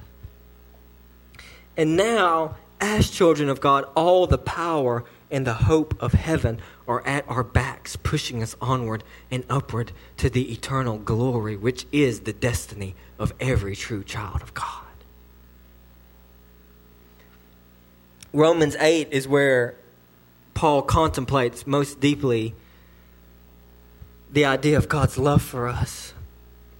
And 1.77 1.97
now 1.97 2.55
as 2.85 3.09
children 3.09 3.49
of 3.49 3.59
God, 3.59 3.85
all 3.95 4.27
the 4.27 4.37
power 4.37 5.03
and 5.31 5.45
the 5.45 5.53
hope 5.53 5.95
of 5.99 6.13
heaven 6.13 6.59
are 6.87 7.05
at 7.05 7.27
our 7.27 7.43
backs, 7.43 7.95
pushing 7.95 8.43
us 8.43 8.55
onward 8.61 9.03
and 9.31 9.43
upward 9.49 9.91
to 10.17 10.29
the 10.29 10.51
eternal 10.53 10.97
glory, 10.97 11.57
which 11.57 11.87
is 11.91 12.21
the 12.21 12.33
destiny 12.33 12.95
of 13.17 13.33
every 13.39 13.75
true 13.75 14.03
child 14.03 14.41
of 14.41 14.53
God. 14.53 14.83
Romans 18.31 18.75
8 18.79 19.09
is 19.11 19.27
where 19.27 19.75
Paul 20.53 20.81
contemplates 20.83 21.65
most 21.65 21.99
deeply 21.99 22.53
the 24.31 24.45
idea 24.45 24.77
of 24.77 24.87
God's 24.87 25.17
love 25.17 25.41
for 25.41 25.67
us. 25.67 26.13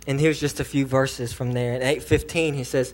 And 0.06 0.20
here's 0.20 0.40
just 0.40 0.60
a 0.60 0.64
few 0.64 0.86
verses 0.86 1.34
from 1.34 1.54
there. 1.54 1.74
In 1.74 1.82
8:15 1.82 2.54
he 2.54 2.64
says, 2.64 2.94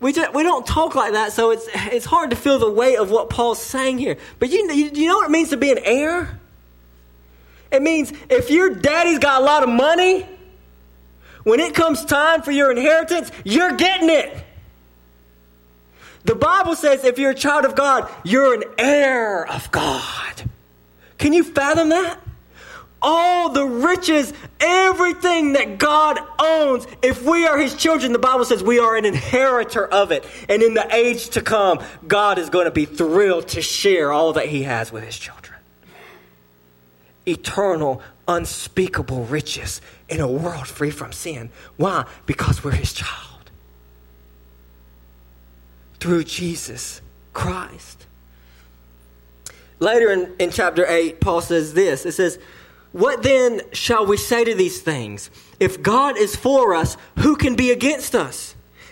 we, 0.00 0.12
just, 0.12 0.32
we 0.32 0.42
don't 0.42 0.66
talk 0.66 0.94
like 0.94 1.12
that, 1.12 1.32
so 1.32 1.50
it's, 1.50 1.66
it's 1.74 2.06
hard 2.06 2.30
to 2.30 2.36
feel 2.36 2.58
the 2.58 2.70
weight 2.70 2.98
of 2.98 3.10
what 3.10 3.30
Paul's 3.30 3.60
saying 3.60 3.98
here. 3.98 4.16
But 4.38 4.50
you, 4.50 4.70
you, 4.72 4.90
you 4.92 5.08
know 5.08 5.16
what 5.16 5.26
it 5.26 5.32
means 5.32 5.50
to 5.50 5.56
be 5.56 5.72
an 5.72 5.78
heir? 5.78 6.38
It 7.70 7.82
means 7.82 8.12
if 8.30 8.50
your 8.50 8.70
daddy's 8.70 9.18
got 9.18 9.42
a 9.42 9.44
lot 9.44 9.62
of 9.62 9.68
money, 9.68 10.26
when 11.42 11.60
it 11.60 11.74
comes 11.74 12.04
time 12.04 12.42
for 12.42 12.52
your 12.52 12.70
inheritance, 12.70 13.30
you're 13.44 13.72
getting 13.72 14.08
it. 14.10 14.44
The 16.24 16.34
Bible 16.34 16.76
says 16.76 17.04
if 17.04 17.18
you're 17.18 17.30
a 17.30 17.34
child 17.34 17.64
of 17.64 17.74
God, 17.74 18.10
you're 18.22 18.54
an 18.54 18.64
heir 18.78 19.50
of 19.50 19.70
God. 19.70 20.50
Can 21.16 21.32
you 21.32 21.42
fathom 21.42 21.88
that? 21.88 22.20
All 23.00 23.50
the 23.50 23.64
riches, 23.64 24.32
everything 24.60 25.52
that 25.52 25.78
God 25.78 26.18
owns. 26.38 26.86
If 27.02 27.22
we 27.24 27.46
are 27.46 27.58
His 27.58 27.74
children, 27.74 28.12
the 28.12 28.18
Bible 28.18 28.44
says 28.44 28.62
we 28.62 28.78
are 28.78 28.96
an 28.96 29.04
inheritor 29.04 29.86
of 29.86 30.10
it. 30.10 30.24
And 30.48 30.62
in 30.62 30.74
the 30.74 30.94
age 30.94 31.30
to 31.30 31.42
come, 31.42 31.80
God 32.06 32.38
is 32.38 32.50
going 32.50 32.64
to 32.64 32.70
be 32.70 32.84
thrilled 32.84 33.48
to 33.48 33.62
share 33.62 34.12
all 34.12 34.32
that 34.34 34.46
He 34.46 34.64
has 34.64 34.90
with 34.90 35.04
His 35.04 35.18
children. 35.18 35.58
Eternal, 37.26 38.02
unspeakable 38.26 39.24
riches 39.24 39.80
in 40.08 40.20
a 40.20 40.28
world 40.28 40.66
free 40.66 40.90
from 40.90 41.12
sin. 41.12 41.50
Why? 41.76 42.06
Because 42.26 42.64
we're 42.64 42.72
His 42.72 42.92
child. 42.92 43.50
Through 46.00 46.24
Jesus 46.24 47.00
Christ. 47.32 48.06
Later 49.80 50.10
in, 50.10 50.34
in 50.38 50.50
chapter 50.50 50.84
8, 50.86 51.20
Paul 51.20 51.40
says 51.40 51.74
this 51.74 52.04
it 52.04 52.12
says, 52.12 52.38
what 52.98 53.22
then 53.22 53.60
shall 53.72 54.06
we 54.06 54.16
say 54.16 54.44
to 54.44 54.54
these 54.54 54.80
things? 54.80 55.30
If 55.60 55.82
God 55.82 56.18
is 56.18 56.34
for 56.34 56.74
us, 56.74 56.96
who 57.18 57.36
can 57.36 57.54
be 57.54 57.70
against 57.70 58.14
us? 58.14 58.56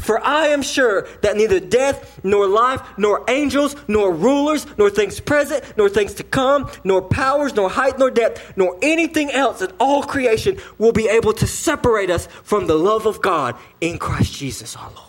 For 0.00 0.24
I 0.24 0.48
am 0.48 0.62
sure 0.62 1.08
that 1.22 1.36
neither 1.36 1.58
death, 1.60 2.20
nor 2.24 2.46
life, 2.46 2.80
nor 2.96 3.24
angels, 3.28 3.74
nor 3.88 4.12
rulers, 4.12 4.66
nor 4.78 4.90
things 4.90 5.18
present, 5.18 5.64
nor 5.76 5.88
things 5.88 6.14
to 6.14 6.22
come, 6.22 6.70
nor 6.84 7.02
powers, 7.02 7.54
nor 7.54 7.68
height, 7.68 7.98
nor 7.98 8.10
depth, 8.10 8.56
nor 8.56 8.78
anything 8.80 9.30
else 9.30 9.60
in 9.60 9.70
all 9.80 10.02
creation 10.02 10.58
will 10.78 10.92
be 10.92 11.08
able 11.08 11.32
to 11.32 11.46
separate 11.46 12.10
us 12.10 12.26
from 12.44 12.66
the 12.66 12.76
love 12.76 13.06
of 13.06 13.20
God 13.20 13.56
in 13.80 13.98
Christ 13.98 14.34
Jesus 14.34 14.76
our 14.76 14.90
Lord. 14.90 15.08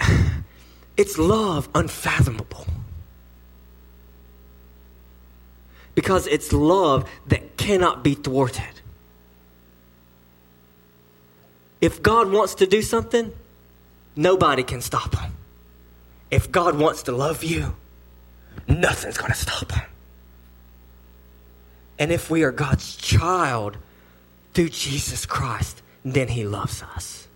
It's 0.96 1.18
love 1.18 1.68
unfathomable. 1.74 2.66
Because 5.94 6.26
it's 6.26 6.54
love 6.54 7.06
that 7.26 7.58
cannot 7.58 8.02
be 8.02 8.14
thwarted. 8.14 8.75
If 11.86 12.02
God 12.02 12.32
wants 12.32 12.56
to 12.56 12.66
do 12.66 12.82
something, 12.82 13.32
nobody 14.16 14.64
can 14.64 14.80
stop 14.80 15.14
him. 15.14 15.30
If 16.32 16.50
God 16.50 16.76
wants 16.76 17.04
to 17.04 17.12
love 17.12 17.44
you, 17.44 17.76
nothing's 18.66 19.16
going 19.16 19.30
to 19.30 19.38
stop 19.38 19.70
him. 19.70 19.86
And 21.96 22.10
if 22.10 22.28
we 22.28 22.42
are 22.42 22.50
God's 22.50 22.96
child 22.96 23.76
through 24.52 24.70
Jesus 24.70 25.26
Christ, 25.26 25.80
then 26.04 26.26
he 26.26 26.44
loves 26.44 26.82
us. 26.82 27.28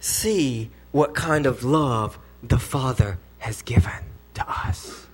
See 0.00 0.68
what 0.90 1.14
kind 1.14 1.46
of 1.46 1.62
love 1.62 2.18
the 2.42 2.58
Father 2.58 3.20
has 3.38 3.62
given 3.62 4.02
to 4.34 4.44
us, 4.50 5.06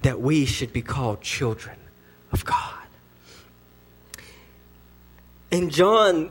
that 0.00 0.22
we 0.22 0.46
should 0.46 0.72
be 0.72 0.80
called 0.80 1.20
children 1.20 1.76
of 2.32 2.46
God. 2.46 2.78
And 5.52 5.70
John 5.70 6.30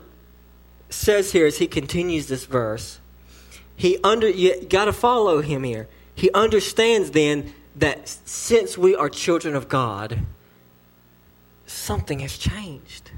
says 0.90 1.32
here 1.32 1.46
as 1.46 1.58
he 1.58 1.68
continues 1.68 2.26
this 2.26 2.44
verse, 2.44 2.98
he 3.76 3.96
under 4.02 4.28
you 4.28 4.64
got 4.64 4.86
to 4.86 4.92
follow 4.92 5.40
him 5.40 5.62
here. 5.62 5.88
He 6.14 6.30
understands 6.32 7.12
then 7.12 7.54
that 7.76 8.08
since 8.08 8.76
we 8.76 8.94
are 8.94 9.08
children 9.08 9.54
of 9.54 9.68
God, 9.68 10.18
something 11.66 12.18
has 12.18 12.36
changed 12.36 13.12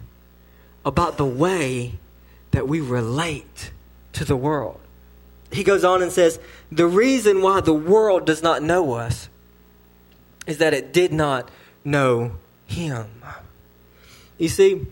about 0.85 1.17
the 1.17 1.25
way 1.25 1.95
that 2.51 2.69
we 2.69 2.81
relate 2.81 3.73
to 4.13 4.25
the 4.25 4.37
world. 4.37 4.81
He 5.51 5.65
goes 5.65 5.85
on 5.85 6.03
and 6.03 6.13
says, 6.13 6.39
The 6.71 6.87
reason 6.87 7.41
why 7.43 7.61
the 7.61 7.75
world 7.75 8.27
does 8.27 8.43
not 8.43 8.63
know 8.63 8.93
us 8.93 9.29
is 10.47 10.59
that 10.59 10.75
it 10.75 10.93
did 10.93 11.13
not 11.13 11.51
know 11.85 12.37
him. 12.67 13.07
You 14.39 14.49
see, 14.49 14.87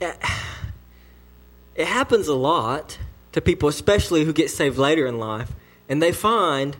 it 0.00 1.86
happens 1.86 2.28
a 2.28 2.34
lot 2.34 2.98
to 3.32 3.40
people, 3.40 3.68
especially 3.68 4.24
who 4.24 4.32
get 4.32 4.50
saved 4.50 4.78
later 4.78 5.06
in 5.06 5.18
life, 5.18 5.52
and 5.88 6.02
they 6.02 6.12
find 6.12 6.76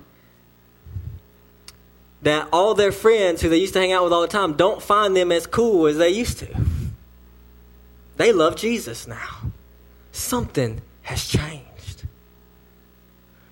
that 2.23 2.49
all 2.53 2.75
their 2.75 2.93
friends 2.93 3.41
who 3.41 3.49
they 3.49 3.57
used 3.57 3.73
to 3.73 3.81
hang 3.81 3.93
out 3.93 4.05
with 4.05 4.13
all 4.13 4.21
the 4.21 4.29
time 4.29 4.55
don't 4.55 4.83
find 4.83 5.17
them 5.17 5.33
as 5.33 5.47
cool 5.47 5.87
as 5.87 5.97
they 5.97 6.11
used 6.11 6.39
to. 6.39 6.49
They 8.17 8.33
love 8.33 8.57
Jesus 8.57 9.07
now. 9.07 9.53
Something 10.13 10.83
has 11.03 11.27
changed. 11.27 12.05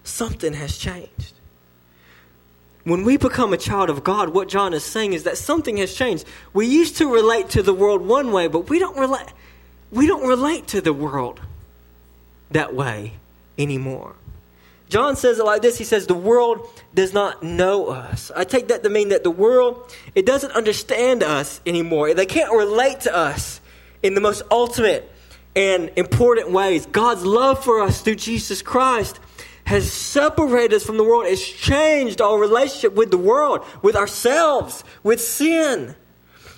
Something 0.04 0.52
has 0.54 0.76
changed. 0.76 1.32
When 2.84 3.04
we 3.04 3.16
become 3.16 3.52
a 3.52 3.58
child 3.58 3.90
of 3.90 4.04
God, 4.04 4.30
what 4.30 4.48
John 4.48 4.74
is 4.74 4.84
saying 4.84 5.12
is 5.12 5.24
that 5.24 5.38
something 5.38 5.76
has 5.78 5.94
changed. 5.94 6.26
We 6.52 6.66
used 6.66 6.96
to 6.98 7.12
relate 7.12 7.50
to 7.50 7.62
the 7.62 7.74
world 7.74 8.02
one 8.02 8.32
way, 8.32 8.48
but 8.48 8.68
we 8.68 8.78
don't 8.78 8.98
relate 8.98 9.28
we 9.90 10.06
don't 10.06 10.26
relate 10.26 10.68
to 10.68 10.80
the 10.80 10.92
world 10.92 11.40
that 12.50 12.74
way 12.74 13.14
anymore. 13.56 14.14
John 14.88 15.16
says 15.16 15.38
it 15.38 15.44
like 15.44 15.60
this. 15.60 15.76
He 15.76 15.84
says, 15.84 16.06
The 16.06 16.14
world 16.14 16.66
does 16.94 17.12
not 17.12 17.42
know 17.42 17.88
us. 17.88 18.30
I 18.34 18.44
take 18.44 18.68
that 18.68 18.82
to 18.82 18.88
mean 18.88 19.10
that 19.10 19.22
the 19.22 19.30
world, 19.30 19.94
it 20.14 20.24
doesn't 20.24 20.52
understand 20.52 21.22
us 21.22 21.60
anymore. 21.66 22.14
They 22.14 22.26
can't 22.26 22.52
relate 22.52 23.00
to 23.00 23.14
us 23.14 23.60
in 24.02 24.14
the 24.14 24.20
most 24.20 24.42
ultimate 24.50 25.10
and 25.54 25.90
important 25.96 26.52
ways. 26.52 26.86
God's 26.86 27.24
love 27.24 27.62
for 27.62 27.82
us 27.82 28.00
through 28.00 28.16
Jesus 28.16 28.62
Christ 28.62 29.20
has 29.64 29.92
separated 29.92 30.76
us 30.76 30.84
from 30.84 30.96
the 30.96 31.04
world. 31.04 31.26
It's 31.26 31.46
changed 31.46 32.22
our 32.22 32.38
relationship 32.38 32.94
with 32.94 33.10
the 33.10 33.18
world, 33.18 33.66
with 33.82 33.96
ourselves, 33.96 34.82
with 35.02 35.20
sin. 35.20 35.94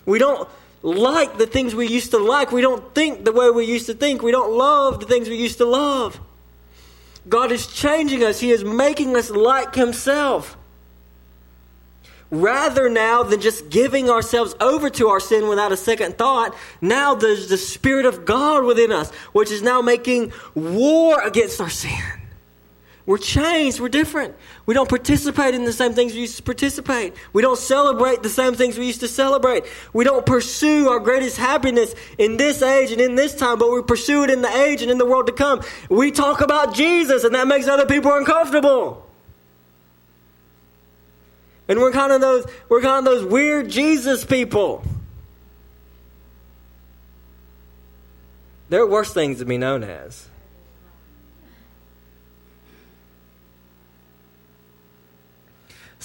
We 0.06 0.20
don't 0.20 0.48
like 0.82 1.36
the 1.38 1.46
things 1.46 1.74
we 1.74 1.86
used 1.86 2.10
to 2.12 2.18
like. 2.18 2.52
We 2.52 2.60
don't 2.60 2.94
think 2.94 3.24
the 3.24 3.32
way 3.32 3.50
we 3.50 3.66
used 3.66 3.86
to 3.86 3.94
think. 3.94 4.22
We 4.22 4.32
don't 4.32 4.56
love 4.56 5.00
the 5.00 5.06
things 5.06 5.28
we 5.28 5.36
used 5.36 5.58
to 5.58 5.66
love. 5.66 6.20
God 7.28 7.52
is 7.52 7.66
changing 7.66 8.24
us, 8.24 8.40
He 8.40 8.50
is 8.50 8.64
making 8.64 9.14
us 9.16 9.30
like 9.30 9.74
Himself. 9.74 10.56
Rather 12.30 12.88
now 12.88 13.24
than 13.24 13.40
just 13.40 13.70
giving 13.70 14.08
ourselves 14.08 14.54
over 14.60 14.88
to 14.88 15.08
our 15.08 15.18
sin 15.18 15.48
without 15.48 15.72
a 15.72 15.76
second 15.76 16.16
thought, 16.16 16.54
now 16.80 17.14
there's 17.14 17.48
the 17.48 17.56
Spirit 17.56 18.06
of 18.06 18.24
God 18.24 18.64
within 18.64 18.92
us, 18.92 19.10
which 19.32 19.50
is 19.50 19.62
now 19.62 19.82
making 19.82 20.32
war 20.54 21.20
against 21.20 21.60
our 21.60 21.68
sin. 21.68 22.19
We're 23.10 23.18
changed. 23.18 23.80
We're 23.80 23.88
different. 23.88 24.36
We 24.66 24.74
don't 24.74 24.88
participate 24.88 25.52
in 25.52 25.64
the 25.64 25.72
same 25.72 25.94
things 25.94 26.14
we 26.14 26.20
used 26.20 26.36
to 26.36 26.44
participate. 26.44 27.12
We 27.32 27.42
don't 27.42 27.58
celebrate 27.58 28.22
the 28.22 28.28
same 28.28 28.54
things 28.54 28.78
we 28.78 28.86
used 28.86 29.00
to 29.00 29.08
celebrate. 29.08 29.64
We 29.92 30.04
don't 30.04 30.24
pursue 30.24 30.88
our 30.88 31.00
greatest 31.00 31.36
happiness 31.36 31.92
in 32.18 32.36
this 32.36 32.62
age 32.62 32.92
and 32.92 33.00
in 33.00 33.16
this 33.16 33.34
time, 33.34 33.58
but 33.58 33.72
we 33.72 33.82
pursue 33.82 34.22
it 34.22 34.30
in 34.30 34.42
the 34.42 34.62
age 34.62 34.80
and 34.80 34.92
in 34.92 34.98
the 34.98 35.04
world 35.04 35.26
to 35.26 35.32
come. 35.32 35.60
We 35.88 36.12
talk 36.12 36.40
about 36.40 36.72
Jesus, 36.72 37.24
and 37.24 37.34
that 37.34 37.48
makes 37.48 37.66
other 37.66 37.84
people 37.84 38.12
uncomfortable. 38.12 39.04
And 41.66 41.80
we're 41.80 41.90
kind 41.90 42.12
of 42.12 42.20
those 42.20 42.46
we're 42.68 42.80
kind 42.80 43.04
of 43.04 43.12
those 43.12 43.24
weird 43.24 43.70
Jesus 43.70 44.24
people. 44.24 44.84
There 48.68 48.80
are 48.80 48.88
worse 48.88 49.12
things 49.12 49.40
to 49.40 49.44
be 49.44 49.58
known 49.58 49.82
as. 49.82 50.29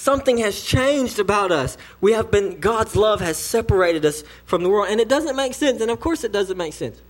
Something 0.06 0.38
has 0.38 0.62
changed 0.62 1.18
about 1.18 1.50
us. 1.50 1.76
We 2.00 2.12
have 2.12 2.30
been, 2.30 2.60
God's 2.60 2.94
love 2.94 3.20
has 3.20 3.36
separated 3.36 4.04
us 4.04 4.22
from 4.44 4.62
the 4.62 4.68
world. 4.68 4.86
And 4.88 5.00
it 5.00 5.08
doesn't 5.08 5.34
make 5.34 5.52
sense. 5.52 5.80
And 5.80 5.90
of 5.90 5.98
course, 5.98 6.22
it 6.22 6.30
doesn't 6.30 6.56
make 6.56 6.74
sense. 6.74 7.02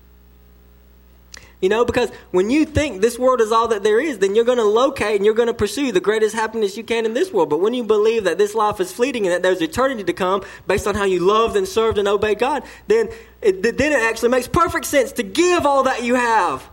You 1.61 1.69
know, 1.69 1.85
because 1.85 2.09
when 2.31 2.49
you 2.49 2.65
think 2.65 3.03
this 3.03 3.19
world 3.19 3.39
is 3.39 3.51
all 3.51 3.67
that 3.67 3.83
there 3.83 3.99
is, 3.99 4.17
then 4.17 4.33
you're 4.33 4.45
going 4.45 4.57
to 4.57 4.63
locate 4.63 5.15
and 5.15 5.23
you're 5.23 5.35
going 5.35 5.45
to 5.45 5.53
pursue 5.53 5.91
the 5.91 5.99
greatest 5.99 6.33
happiness 6.33 6.75
you 6.75 6.83
can 6.83 7.05
in 7.05 7.13
this 7.13 7.31
world. 7.31 7.51
But 7.51 7.59
when 7.59 7.75
you 7.75 7.83
believe 7.83 8.23
that 8.23 8.39
this 8.39 8.55
life 8.55 8.79
is 8.79 8.91
fleeting 8.91 9.27
and 9.27 9.31
that 9.35 9.43
there's 9.43 9.61
eternity 9.61 10.03
to 10.03 10.13
come 10.13 10.41
based 10.65 10.87
on 10.87 10.95
how 10.95 11.03
you 11.03 11.19
loved 11.19 11.55
and 11.55 11.67
served 11.67 11.99
and 11.99 12.07
obeyed 12.07 12.39
God, 12.39 12.63
then 12.87 13.09
it, 13.43 13.61
then 13.61 13.91
it 13.91 14.01
actually 14.01 14.29
makes 14.29 14.47
perfect 14.47 14.85
sense 14.85 15.11
to 15.11 15.21
give 15.21 15.67
all 15.67 15.83
that 15.83 16.03
you 16.03 16.15
have 16.15 16.67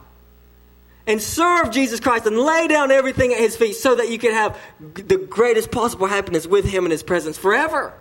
and 1.06 1.20
serve 1.20 1.70
Jesus 1.70 2.00
Christ 2.00 2.26
and 2.26 2.38
lay 2.38 2.66
down 2.66 2.90
everything 2.90 3.32
at 3.32 3.38
his 3.38 3.56
feet 3.56 3.74
so 3.74 3.94
that 3.94 4.08
you 4.08 4.18
can 4.18 4.32
have 4.32 4.58
the 4.80 5.18
greatest 5.18 5.70
possible 5.70 6.06
happiness 6.06 6.46
with 6.46 6.64
him 6.64 6.84
in 6.84 6.90
his 6.90 7.02
presence 7.02 7.36
forever. 7.36 7.92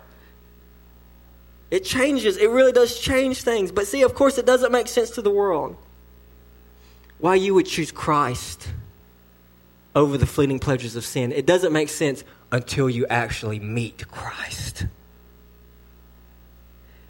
It 1.70 1.84
changes, 1.84 2.36
it 2.36 2.48
really 2.48 2.72
does 2.72 2.98
change 2.98 3.42
things. 3.42 3.72
But 3.72 3.86
see, 3.86 4.02
of 4.02 4.14
course, 4.14 4.38
it 4.38 4.46
doesn't 4.46 4.72
make 4.72 4.88
sense 4.88 5.10
to 5.10 5.22
the 5.22 5.30
world. 5.30 5.76
Why 7.18 7.34
you 7.34 7.54
would 7.54 7.66
choose 7.66 7.90
Christ 7.90 8.68
over 9.94 10.18
the 10.18 10.26
fleeting 10.26 10.58
pleasures 10.58 10.96
of 10.96 11.04
sin. 11.04 11.32
It 11.32 11.46
doesn't 11.46 11.72
make 11.72 11.88
sense 11.88 12.24
until 12.50 12.90
you 12.90 13.06
actually 13.06 13.58
meet 13.58 14.08
Christ. 14.08 14.86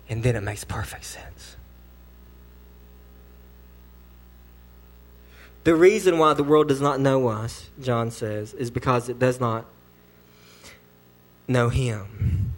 And 0.08 0.22
then 0.22 0.36
it 0.36 0.42
makes 0.42 0.64
perfect 0.64 1.04
sense. 1.04 1.33
The 5.64 5.74
reason 5.74 6.18
why 6.18 6.34
the 6.34 6.44
world 6.44 6.68
does 6.68 6.82
not 6.82 7.00
know 7.00 7.28
us, 7.28 7.70
John 7.80 8.10
says, 8.10 8.52
is 8.52 8.70
because 8.70 9.08
it 9.08 9.18
does 9.18 9.40
not 9.40 9.64
know 11.48 11.70
Him. 11.70 12.52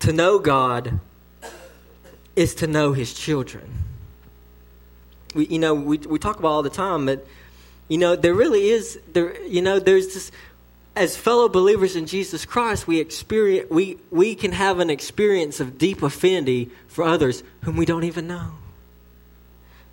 To 0.00 0.12
know 0.12 0.40
God 0.40 0.98
is 2.34 2.54
to 2.56 2.66
know 2.66 2.92
His 2.92 3.14
children. 3.14 3.84
We, 5.34 5.46
you 5.46 5.60
know, 5.60 5.74
we, 5.74 5.98
we 5.98 6.18
talk 6.18 6.38
about 6.40 6.48
all 6.48 6.62
the 6.62 6.70
time, 6.70 7.06
but, 7.06 7.24
you 7.88 7.98
know, 7.98 8.16
there 8.16 8.34
really 8.34 8.70
is, 8.70 8.98
there, 9.12 9.40
you 9.44 9.62
know, 9.62 9.78
there's 9.78 10.12
this, 10.12 10.32
as 10.96 11.16
fellow 11.16 11.48
believers 11.48 11.94
in 11.94 12.06
Jesus 12.06 12.44
Christ, 12.44 12.88
we 12.88 12.98
experience, 12.98 13.70
we, 13.70 13.98
we 14.10 14.34
can 14.34 14.50
have 14.50 14.80
an 14.80 14.90
experience 14.90 15.60
of 15.60 15.78
deep 15.78 16.02
affinity 16.02 16.70
for 16.88 17.04
others 17.04 17.44
whom 17.62 17.76
we 17.76 17.84
don't 17.84 18.04
even 18.04 18.26
know. 18.26 18.52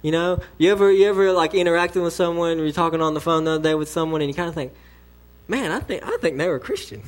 You 0.04 0.12
know, 0.12 0.42
you 0.60 0.72
ever 0.72 0.92
you 0.92 1.08
ever 1.08 1.32
like 1.32 1.56
interacting 1.56 2.04
with 2.04 2.14
someone, 2.14 2.60
you're 2.60 2.72
talking 2.72 3.02
on 3.02 3.16
the 3.16 3.22
phone 3.22 3.46
the 3.46 3.52
other 3.52 3.64
day 3.64 3.74
with 3.74 3.90
someone, 3.90 4.22
and 4.22 4.30
you 4.30 4.36
kind 4.36 4.50
of 4.50 4.54
think, 4.54 4.74
man, 5.48 5.72
I 5.72 5.80
think 5.80 6.04
I 6.06 6.18
think 6.18 6.38
they 6.38 6.48
were 6.48 6.60
Christian. 6.60 7.02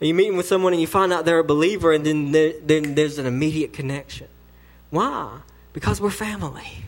Are 0.00 0.06
you 0.06 0.14
meeting 0.14 0.36
with 0.36 0.46
someone 0.46 0.72
and 0.72 0.80
you 0.80 0.86
find 0.86 1.12
out 1.12 1.24
they're 1.24 1.38
a 1.38 1.44
believer 1.44 1.92
and 1.92 2.06
then, 2.06 2.32
then 2.32 2.94
there's 2.94 3.18
an 3.18 3.26
immediate 3.26 3.72
connection? 3.72 4.28
Why? 4.88 5.40
Because 5.74 6.00
we're 6.00 6.10
family. 6.10 6.84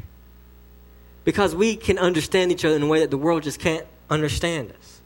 Because 1.24 1.54
we 1.54 1.76
can 1.76 1.98
understand 1.98 2.50
each 2.50 2.64
other 2.64 2.74
in 2.74 2.82
a 2.82 2.86
way 2.86 3.00
that 3.00 3.10
the 3.10 3.18
world 3.18 3.42
just 3.42 3.60
can't 3.60 3.86
understand 4.08 4.72
us. 4.72 5.02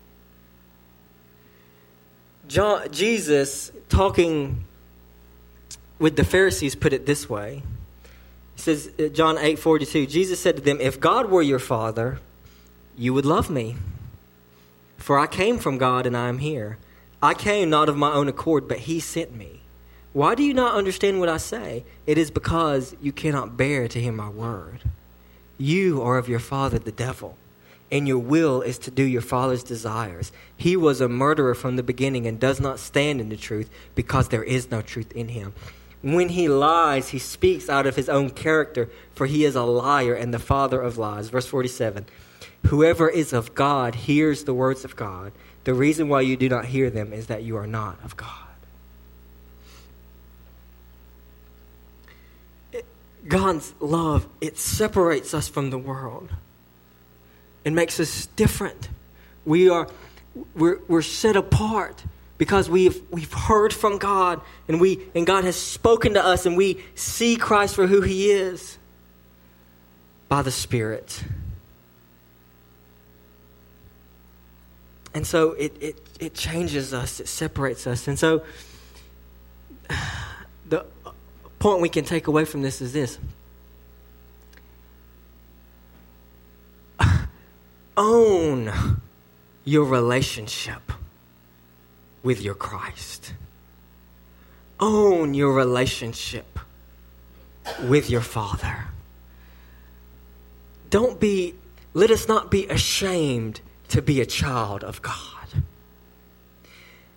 John, 2.46 2.92
Jesus, 2.92 3.72
talking 3.88 4.64
with 5.98 6.16
the 6.16 6.24
Pharisees, 6.24 6.74
put 6.74 6.92
it 6.92 7.06
this 7.06 7.28
way. 7.28 7.62
He 8.56 8.62
says, 8.62 8.90
uh, 8.98 9.08
John 9.08 9.36
8:42, 9.36 10.06
Jesus 10.06 10.40
said 10.40 10.56
to 10.56 10.62
them, 10.62 10.80
If 10.80 11.00
God 11.00 11.30
were 11.30 11.42
your 11.42 11.58
father, 11.58 12.20
you 12.96 13.12
would 13.14 13.26
love 13.26 13.50
me. 13.50 13.76
For 14.96 15.18
I 15.18 15.26
came 15.26 15.58
from 15.58 15.78
God 15.78 16.06
and 16.06 16.16
I 16.16 16.28
am 16.28 16.38
here. 16.38 16.78
I 17.22 17.34
came 17.34 17.70
not 17.70 17.88
of 17.88 17.96
my 17.96 18.12
own 18.12 18.28
accord, 18.28 18.68
but 18.68 18.80
he 18.80 19.00
sent 19.00 19.34
me. 19.34 19.60
Why 20.12 20.34
do 20.34 20.42
you 20.42 20.54
not 20.54 20.74
understand 20.74 21.20
what 21.20 21.28
I 21.28 21.36
say? 21.36 21.84
It 22.06 22.16
is 22.16 22.30
because 22.30 22.96
you 23.02 23.12
cannot 23.12 23.56
bear 23.56 23.86
to 23.88 24.00
hear 24.00 24.12
my 24.12 24.30
word. 24.30 24.80
You 25.58 26.02
are 26.02 26.16
of 26.16 26.28
your 26.28 26.38
father, 26.38 26.78
the 26.78 26.92
devil, 26.92 27.36
and 27.90 28.08
your 28.08 28.18
will 28.18 28.62
is 28.62 28.78
to 28.78 28.90
do 28.90 29.02
your 29.02 29.22
father's 29.22 29.62
desires. 29.62 30.32
He 30.56 30.76
was 30.76 31.00
a 31.00 31.08
murderer 31.08 31.54
from 31.54 31.76
the 31.76 31.82
beginning 31.82 32.26
and 32.26 32.40
does 32.40 32.60
not 32.60 32.78
stand 32.78 33.20
in 33.20 33.28
the 33.28 33.36
truth 33.36 33.70
because 33.94 34.28
there 34.28 34.42
is 34.42 34.70
no 34.70 34.80
truth 34.80 35.12
in 35.12 35.28
him. 35.28 35.52
When 36.06 36.28
he 36.28 36.46
lies, 36.46 37.08
he 37.08 37.18
speaks 37.18 37.68
out 37.68 37.84
of 37.84 37.96
his 37.96 38.08
own 38.08 38.30
character, 38.30 38.88
for 39.16 39.26
he 39.26 39.44
is 39.44 39.56
a 39.56 39.64
liar 39.64 40.14
and 40.14 40.32
the 40.32 40.38
father 40.38 40.80
of 40.80 40.98
lies. 40.98 41.30
Verse 41.30 41.48
47 41.48 42.06
Whoever 42.66 43.08
is 43.08 43.32
of 43.32 43.56
God 43.56 43.96
hears 43.96 44.44
the 44.44 44.54
words 44.54 44.84
of 44.84 44.94
God. 44.94 45.32
The 45.64 45.74
reason 45.74 46.08
why 46.08 46.20
you 46.20 46.36
do 46.36 46.48
not 46.48 46.66
hear 46.66 46.90
them 46.90 47.12
is 47.12 47.26
that 47.26 47.42
you 47.42 47.56
are 47.56 47.66
not 47.66 47.98
of 48.04 48.16
God. 48.16 48.30
God's 53.26 53.74
love, 53.80 54.28
it 54.40 54.58
separates 54.58 55.34
us 55.34 55.48
from 55.48 55.70
the 55.70 55.78
world. 55.78 56.30
It 57.64 57.72
makes 57.72 57.98
us 57.98 58.26
different. 58.36 58.90
We 59.44 59.68
are 59.68 59.88
we're, 60.54 60.78
we're 60.86 61.02
set 61.02 61.34
apart 61.34 62.04
because 62.38 62.68
we've 62.68 63.00
we've 63.10 63.32
heard 63.32 63.72
from 63.72 63.98
God 63.98 64.40
and 64.68 64.80
we 64.80 65.00
and 65.14 65.26
God 65.26 65.44
has 65.44 65.56
spoken 65.56 66.14
to 66.14 66.24
us 66.24 66.46
and 66.46 66.56
we 66.56 66.82
see 66.94 67.36
Christ 67.36 67.74
for 67.74 67.86
who 67.86 68.00
he 68.00 68.30
is 68.30 68.78
by 70.28 70.42
the 70.42 70.50
Spirit. 70.50 71.22
And 75.14 75.26
so 75.26 75.52
it, 75.52 75.74
it, 75.80 75.98
it 76.20 76.34
changes 76.34 76.92
us, 76.92 77.20
it 77.20 77.28
separates 77.28 77.86
us. 77.86 78.06
And 78.06 78.18
so 78.18 78.42
the 80.68 80.84
point 81.58 81.80
we 81.80 81.88
can 81.88 82.04
take 82.04 82.26
away 82.26 82.44
from 82.44 82.60
this 82.60 82.82
is 82.82 82.92
this 82.92 83.18
own 87.96 89.00
your 89.64 89.84
relationship 89.84 90.92
with 92.26 92.42
your 92.42 92.56
Christ. 92.56 93.32
Own 94.80 95.32
your 95.32 95.52
relationship 95.52 96.58
with 97.84 98.10
your 98.10 98.20
Father. 98.20 98.88
Don't 100.90 101.20
be, 101.20 101.54
let 101.94 102.10
us 102.10 102.26
not 102.26 102.50
be 102.50 102.66
ashamed 102.66 103.60
to 103.90 104.02
be 104.02 104.20
a 104.20 104.26
child 104.26 104.82
of 104.82 105.00
God. 105.02 105.14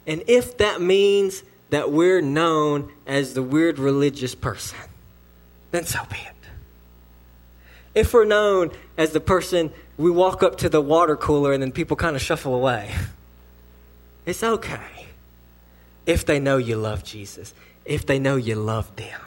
And 0.05 0.23
if 0.27 0.59
that 0.59 0.79
means 0.79 1.41
that 1.71 1.91
we're 1.91 2.21
known 2.21 2.91
as 3.07 3.33
the 3.33 3.41
weird 3.41 3.79
religious 3.79 4.35
person, 4.35 4.77
then 5.71 5.85
so 5.85 6.01
be 6.11 6.17
it. 6.17 6.35
If 7.95 8.13
we're 8.13 8.25
known 8.25 8.69
as 8.95 9.09
the 9.09 9.19
person 9.19 9.71
we 9.97 10.11
walk 10.11 10.43
up 10.43 10.59
to 10.59 10.69
the 10.69 10.81
water 10.81 11.15
cooler 11.15 11.51
and 11.51 11.63
then 11.63 11.71
people 11.71 11.97
kind 11.97 12.15
of 12.15 12.21
shuffle 12.21 12.53
away, 12.53 12.93
it's 14.29 14.43
okay. 14.43 15.07
If 16.05 16.25
they 16.25 16.39
know 16.39 16.57
you 16.57 16.75
love 16.75 17.03
Jesus, 17.03 17.53
if 17.85 18.05
they 18.05 18.19
know 18.19 18.35
you 18.35 18.55
love 18.55 18.95
them, 18.95 19.19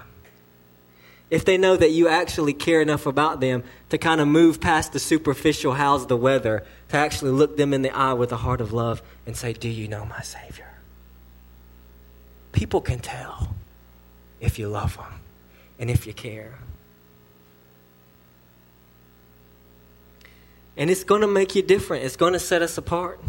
if 1.30 1.44
they 1.46 1.56
know 1.56 1.76
that 1.76 1.90
you 1.90 2.08
actually 2.08 2.52
care 2.52 2.82
enough 2.82 3.06
about 3.06 3.40
them 3.40 3.64
to 3.88 3.96
kind 3.96 4.20
of 4.20 4.28
move 4.28 4.60
past 4.60 4.92
the 4.92 4.98
superficial, 4.98 5.72
how's 5.72 6.06
the 6.06 6.16
weather, 6.16 6.62
to 6.90 6.96
actually 6.96 7.30
look 7.30 7.56
them 7.56 7.72
in 7.72 7.80
the 7.80 7.90
eye 7.90 8.12
with 8.12 8.32
a 8.32 8.36
heart 8.36 8.60
of 8.60 8.72
love 8.72 9.02
and 9.26 9.34
say, 9.34 9.54
Do 9.54 9.68
you 9.68 9.88
know 9.88 10.04
my 10.04 10.20
Savior? 10.20 10.68
People 12.52 12.82
can 12.82 12.98
tell 12.98 13.54
if 14.40 14.58
you 14.58 14.68
love 14.68 14.96
them 14.96 15.20
and 15.78 15.90
if 15.90 16.06
you 16.06 16.12
care. 16.12 16.58
And 20.76 20.90
it's 20.90 21.04
going 21.04 21.22
to 21.22 21.28
make 21.28 21.54
you 21.54 21.62
different. 21.62 22.04
It's 22.04 22.16
going 22.16 22.34
to 22.34 22.38
set 22.38 22.60
us 22.60 22.76
apart. 22.76 23.20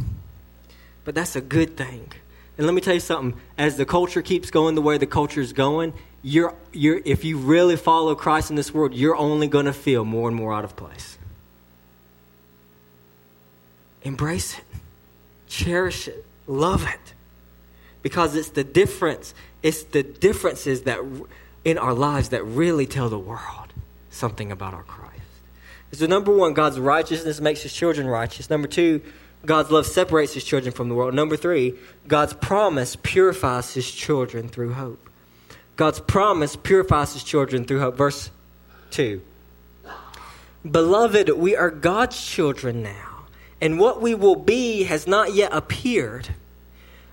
But 1.04 1.16
that's 1.16 1.36
a 1.36 1.42
good 1.42 1.76
thing. 1.76 2.12
And 2.58 2.68
let 2.68 2.74
me 2.74 2.82
tell 2.82 2.94
you 2.94 3.00
something. 3.00 3.40
As 3.58 3.78
the 3.78 3.86
culture 3.86 4.22
keeps 4.22 4.52
going 4.52 4.76
the 4.76 4.82
way 4.82 4.98
the 4.98 5.08
culture 5.08 5.42
is 5.42 5.54
going, 5.54 5.94
you're, 6.22 6.56
you're, 6.72 7.02
if 7.04 7.26
you 7.26 7.38
really 7.38 7.76
follow 7.76 8.16
Christ 8.16 8.50
in 8.50 8.56
this 8.56 8.74
world, 8.74 8.94
you're 8.94 9.16
only 9.16 9.48
going 9.48 9.66
to 9.66 9.74
feel 9.74 10.06
more 10.06 10.28
and 10.28 10.38
more 10.38 10.54
out 10.54 10.64
of 10.64 10.76
place. 10.76 11.18
Embrace 14.04 14.58
it, 14.58 14.64
cherish 15.48 16.08
it, 16.08 16.26
love 16.46 16.86
it 16.86 17.14
because 18.04 18.36
it's 18.36 18.50
the 18.50 18.64
difference. 18.64 19.34
It's 19.64 19.84
the 19.84 20.04
differences 20.04 20.84
that 20.84 21.00
in 21.66 21.78
our 21.78 21.94
lives 21.94 22.30
that 22.30 22.44
really 22.44 22.86
tell 22.86 23.10
the 23.10 23.18
world 23.18 23.74
something 24.12 24.52
about 24.52 24.74
our 24.74 24.84
Christ. 24.84 25.14
So 25.94 26.06
number 26.06 26.36
one, 26.36 26.54
God's 26.54 26.80
righteousness 26.80 27.40
makes 27.40 27.62
his 27.62 27.74
children 27.74 28.08
righteous. 28.08 28.50
Number 28.50 28.68
two, 28.68 29.02
God's 29.46 29.72
love 29.72 29.86
separates 29.86 30.34
his 30.34 30.44
children 30.44 30.74
from 30.74 30.88
the 30.88 30.96
world. 30.96 31.14
Number 31.14 31.36
three, 31.36 31.76
God's 32.08 32.34
promise 32.34 32.96
purifies 32.96 33.74
his 33.74 33.90
children 33.92 34.48
through 34.48 34.74
hope. 34.74 35.10
God's 35.76 36.00
promise 36.00 36.56
purifies 36.56 37.14
his 37.14 37.24
children 37.24 37.66
through 37.66 37.80
hope. 37.80 37.98
Verse 37.98 38.30
2. 38.92 39.22
Beloved, 40.70 41.30
we 41.30 41.58
are 41.58 41.70
God's 41.70 42.26
children 42.26 42.84
now, 42.84 43.26
and 43.60 43.80
what 43.80 44.02
we 44.02 44.16
will 44.16 44.38
be 44.38 44.84
has 44.84 45.08
not 45.08 45.34
yet 45.34 45.52
appeared. 45.54 46.30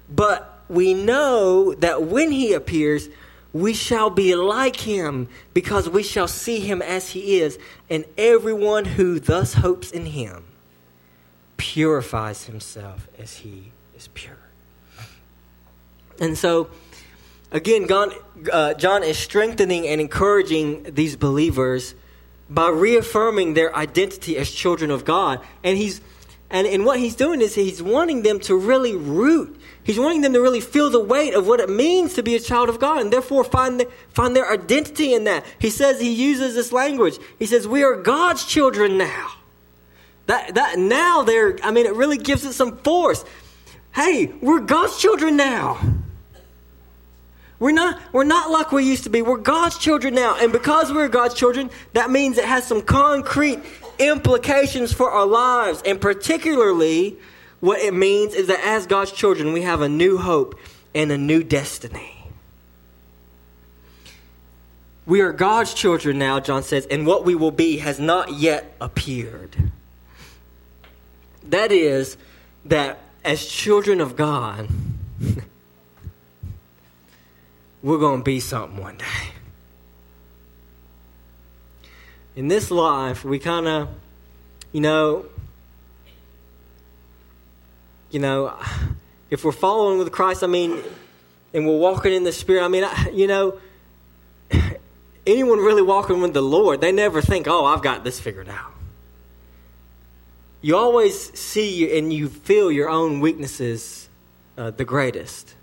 But 0.09 0.63
we 0.69 0.95
know 0.95 1.75
that 1.75 2.05
when 2.05 2.31
he 2.31 2.53
appears, 2.53 3.09
we 3.53 3.73
shall 3.73 4.09
be 4.09 4.37
like 4.37 4.77
him 4.77 5.27
because 5.53 5.89
we 5.89 6.05
shall 6.05 6.29
see 6.29 6.61
him 6.61 6.81
as 6.81 7.11
he 7.11 7.41
is. 7.41 7.59
And 7.89 8.05
everyone 8.17 8.85
who 8.85 9.19
thus 9.19 9.55
hopes 9.55 9.91
in 9.91 10.07
him 10.07 10.45
purifies 11.61 12.45
himself 12.45 13.07
as 13.19 13.37
he 13.37 13.71
is 13.97 14.09
pure. 14.15 14.39
And 16.19 16.37
so, 16.37 16.71
again, 17.53 17.87
God, 17.87 18.15
uh, 18.51 18.75
John 18.75 19.03
is 19.03 19.19
strengthening 19.19 19.87
and 19.87 20.01
encouraging 20.01 20.95
these 20.95 21.17
believers 21.17 21.95
by 22.49 22.69
reaffirming 22.69 23.55
their 23.55 23.75
identity 23.77 24.37
as 24.37 24.51
children 24.51 24.91
of 24.91 25.05
God. 25.05 25.41
And 25.63 25.79
he's 25.79 26.01
and, 26.53 26.67
and 26.67 26.85
what 26.85 26.99
he's 26.99 27.15
doing 27.15 27.41
is 27.41 27.55
he's 27.55 27.81
wanting 27.81 28.23
them 28.23 28.41
to 28.41 28.57
really 28.57 28.97
root 28.97 29.61
He's 29.83 29.99
wanting 29.99 30.21
them 30.21 30.35
to 30.35 30.41
really 30.41 30.61
feel 30.61 30.91
the 30.91 31.03
weight 31.03 31.35
of 31.35 31.47
what 31.47 31.61
it 31.61 31.71
means 31.71 32.15
to 32.15 32.23
be 32.23 32.37
a 32.37 32.41
child 32.41 32.69
of 32.69 32.79
God 32.79 33.01
and 33.01 33.13
therefore 33.13 33.45
find, 33.45 33.81
the, 33.81 33.89
find 34.11 34.37
their 34.37 34.51
identity 34.51 35.15
in 35.15 35.25
that. 35.25 35.45
He 35.59 35.71
says, 35.71 36.01
he 36.01 36.13
uses 36.13 36.55
this 36.55 36.71
language. 36.71 37.19
He 37.39 37.47
says, 37.47 37.67
We 37.67 37.83
are 37.83 37.97
God's 37.97 38.45
children 38.45 38.99
now. 38.99 39.33
That, 40.31 40.55
that 40.55 40.79
now 40.79 41.25
there, 41.25 41.59
I 41.61 41.73
mean, 41.73 41.87
it 41.87 41.95
really 41.97 42.17
gives 42.17 42.45
it 42.45 42.53
some 42.53 42.77
force. 42.77 43.25
Hey, 43.93 44.27
we're 44.41 44.61
God's 44.61 44.97
children 44.97 45.37
now. 45.37 45.81
We're 47.59 47.73
not, 47.73 48.01
we're 48.13 48.23
not 48.23 48.49
like 48.49 48.71
we 48.71 48.85
used 48.85 49.03
to 49.03 49.11
be. 49.11 49.23
We're 49.23 49.39
God's 49.39 49.77
children 49.77 50.15
now. 50.15 50.37
And 50.41 50.53
because 50.53 50.93
we're 50.93 51.09
God's 51.09 51.35
children, 51.35 51.69
that 51.95 52.13
means 52.13 52.39
it 52.39 52.45
has 52.45 52.65
some 52.65 52.81
concrete 52.81 53.59
implications 53.99 54.93
for 54.93 55.11
our 55.11 55.27
lives. 55.27 55.83
And 55.85 56.01
particularly, 56.01 57.19
what 57.59 57.81
it 57.81 57.93
means 57.93 58.33
is 58.35 58.47
that 58.47 58.61
as 58.65 58.87
God's 58.87 59.11
children, 59.11 59.53
we 59.53 59.63
have 59.63 59.81
a 59.81 59.89
new 59.89 60.17
hope 60.17 60.57
and 60.95 61.11
a 61.11 61.19
new 61.19 61.43
destiny. 61.43 62.25
We 65.07 65.23
are 65.23 65.33
God's 65.33 65.75
children 65.75 66.21
now, 66.21 66.39
John 66.39 66.63
says, 66.63 66.87
and 66.87 67.05
what 67.05 67.25
we 67.25 67.35
will 67.35 67.51
be 67.51 67.79
has 67.79 67.99
not 67.99 68.35
yet 68.35 68.77
appeared. 68.81 69.73
That 71.45 71.73
is, 71.73 72.17
that 72.67 72.99
as 73.25 73.45
children 73.47 74.01
of 74.01 74.17
God, 74.17 74.69
we're 77.83 77.99
going 77.99 78.21
to 78.21 78.25
be 78.25 78.41
something 78.41 78.81
one 78.81 78.99
day. 78.99 79.05
In 82.37 82.49
this 82.49 82.71
life, 82.71 83.25
we 83.25 83.39
kind 83.39 83.67
of, 83.67 83.89
you 84.73 84.81
know, 84.81 85.27
you 88.11 88.21
know, 88.21 88.57
if 89.31 89.45
we're 89.45 89.53
following 89.53 89.99
with 89.99 90.11
Christ, 90.13 90.43
I 90.43 90.47
mean, 90.47 90.79
and 91.53 91.67
we're 91.67 91.79
walking 91.79 92.13
in 92.13 92.25
the 92.25 92.33
Spirit. 92.33 92.65
I 92.65 92.69
mean, 92.69 92.85
I, 92.85 93.11
you 93.13 93.27
know, 93.27 93.59
anyone 95.27 95.59
really 95.59 95.83
walking 95.83 96.21
with 96.21 96.35
the 96.35 96.43
Lord, 96.43 96.81
they 96.81 96.93
never 96.93 97.21
think, 97.21 97.47
oh, 97.49 97.65
I've 97.65 97.83
got 97.83 98.05
this 98.05 98.21
figured 98.21 98.49
out. 98.49 98.73
You 100.63 100.77
always 100.77 101.39
see 101.39 101.97
and 101.97 102.13
you 102.13 102.29
feel 102.29 102.71
your 102.71 102.89
own 102.89 103.21
weaknesses 103.21 104.09
uh, 104.59 104.71
the 104.71 104.85
greatest. 104.85 105.55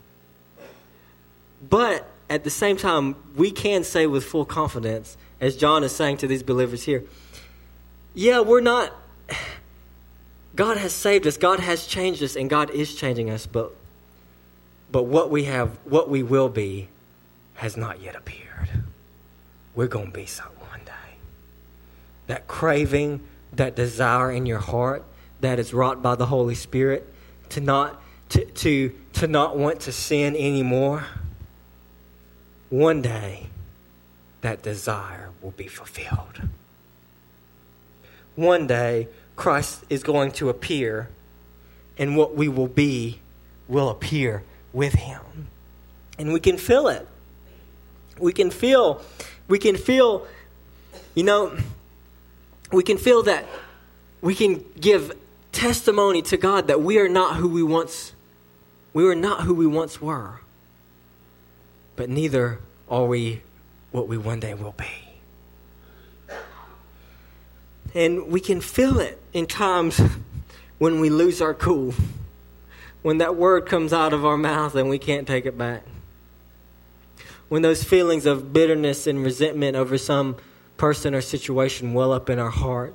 But 1.69 2.07
at 2.29 2.43
the 2.43 2.49
same 2.49 2.77
time, 2.77 3.15
we 3.35 3.51
can 3.51 3.83
say 3.83 4.07
with 4.07 4.23
full 4.23 4.45
confidence, 4.45 5.17
as 5.39 5.55
John 5.55 5.83
is 5.83 5.95
saying 5.95 6.17
to 6.17 6.27
these 6.27 6.43
believers 6.43 6.83
here, 6.83 7.03
yeah, 8.13 8.39
we're 8.39 8.61
not. 8.61 8.93
God 10.55 10.77
has 10.77 10.91
saved 10.91 11.27
us, 11.27 11.37
God 11.37 11.59
has 11.59 11.85
changed 11.85 12.23
us, 12.23 12.35
and 12.35 12.49
God 12.49 12.71
is 12.71 12.95
changing 12.95 13.29
us, 13.29 13.45
but 13.45 13.75
but 14.91 15.03
what 15.03 15.29
we 15.29 15.43
have, 15.43 15.77
what 15.83 16.09
we 16.09 16.23
will 16.23 16.49
be, 16.49 16.87
has 17.55 17.75
not 17.77 18.01
yet 18.01 18.15
appeared. 18.15 18.69
We're 19.75 19.87
going 19.87 20.07
to 20.07 20.11
be 20.11 20.25
something 20.25 20.59
one 20.69 20.79
day. 20.85 21.17
That 22.27 22.47
craving, 22.47 23.21
that 23.53 23.75
desire 23.75 24.31
in 24.31 24.45
your 24.45 24.59
heart 24.59 25.03
that 25.41 25.59
is 25.59 25.73
wrought 25.73 26.01
by 26.01 26.15
the 26.15 26.25
Holy 26.25 26.55
Spirit 26.55 27.11
to 27.49 27.61
not 27.61 28.01
to, 28.29 28.45
to, 28.45 28.93
to 29.13 29.27
not 29.27 29.57
want 29.57 29.81
to 29.81 29.91
sin 29.91 30.35
anymore, 30.35 31.05
one 32.69 33.01
day 33.01 33.47
that 34.41 34.61
desire 34.61 35.29
will 35.41 35.51
be 35.51 35.67
fulfilled. 35.67 36.41
One 38.35 38.67
day 38.67 39.07
Christ 39.35 39.83
is 39.89 40.03
going 40.03 40.31
to 40.33 40.49
appear, 40.49 41.09
and 41.97 42.17
what 42.17 42.35
we 42.35 42.47
will 42.47 42.67
be 42.67 43.19
will 43.67 43.89
appear 43.89 44.43
with 44.73 44.93
him. 44.93 45.21
And 46.19 46.33
we 46.33 46.39
can 46.39 46.57
feel 46.57 46.87
it. 46.87 47.07
We 48.19 48.33
can 48.33 48.51
feel, 48.51 49.01
we 49.47 49.59
can 49.59 49.77
feel, 49.77 50.27
you 51.15 51.23
know, 51.23 51.57
we 52.71 52.83
can 52.83 52.97
feel 52.97 53.23
that 53.23 53.45
we 54.21 54.35
can 54.35 54.63
give 54.79 55.13
testimony 55.51 56.21
to 56.21 56.37
God 56.37 56.67
that 56.67 56.81
we 56.81 56.99
are 56.99 57.09
not 57.09 57.35
who 57.37 57.49
we 57.49 57.63
once 57.63 58.13
we 58.93 59.03
were 59.03 59.15
not 59.15 59.41
who 59.41 59.53
we 59.53 59.67
once 59.67 60.01
were. 60.01 60.39
But 61.95 62.09
neither 62.09 62.59
are 62.89 63.05
we 63.05 63.43
what 63.91 64.07
we 64.07 64.17
one 64.17 64.39
day 64.39 64.55
will 64.55 64.73
be. 64.73 66.35
And 67.93 68.27
we 68.27 68.39
can 68.39 68.59
feel 68.59 68.99
it 68.99 69.21
in 69.33 69.45
times 69.45 70.01
when 70.77 70.99
we 70.99 71.09
lose 71.09 71.41
our 71.41 71.53
cool 71.53 71.93
when 73.01 73.19
that 73.19 73.35
word 73.35 73.65
comes 73.65 73.93
out 73.93 74.13
of 74.13 74.25
our 74.25 74.37
mouth 74.37 74.75
and 74.75 74.89
we 74.89 74.99
can't 74.99 75.27
take 75.27 75.45
it 75.45 75.57
back. 75.57 75.83
When 77.49 77.61
those 77.61 77.83
feelings 77.83 78.25
of 78.25 78.51
bitterness 78.51 79.07
and 79.07 79.23
resentment 79.23 79.77
over 79.77 79.97
some 79.97 80.35
person 80.77 81.13
or 81.13 81.21
situation 81.21 81.93
well 81.93 82.13
up 82.13 82.29
in 82.29 82.39
our 82.39 82.49
heart, 82.49 82.93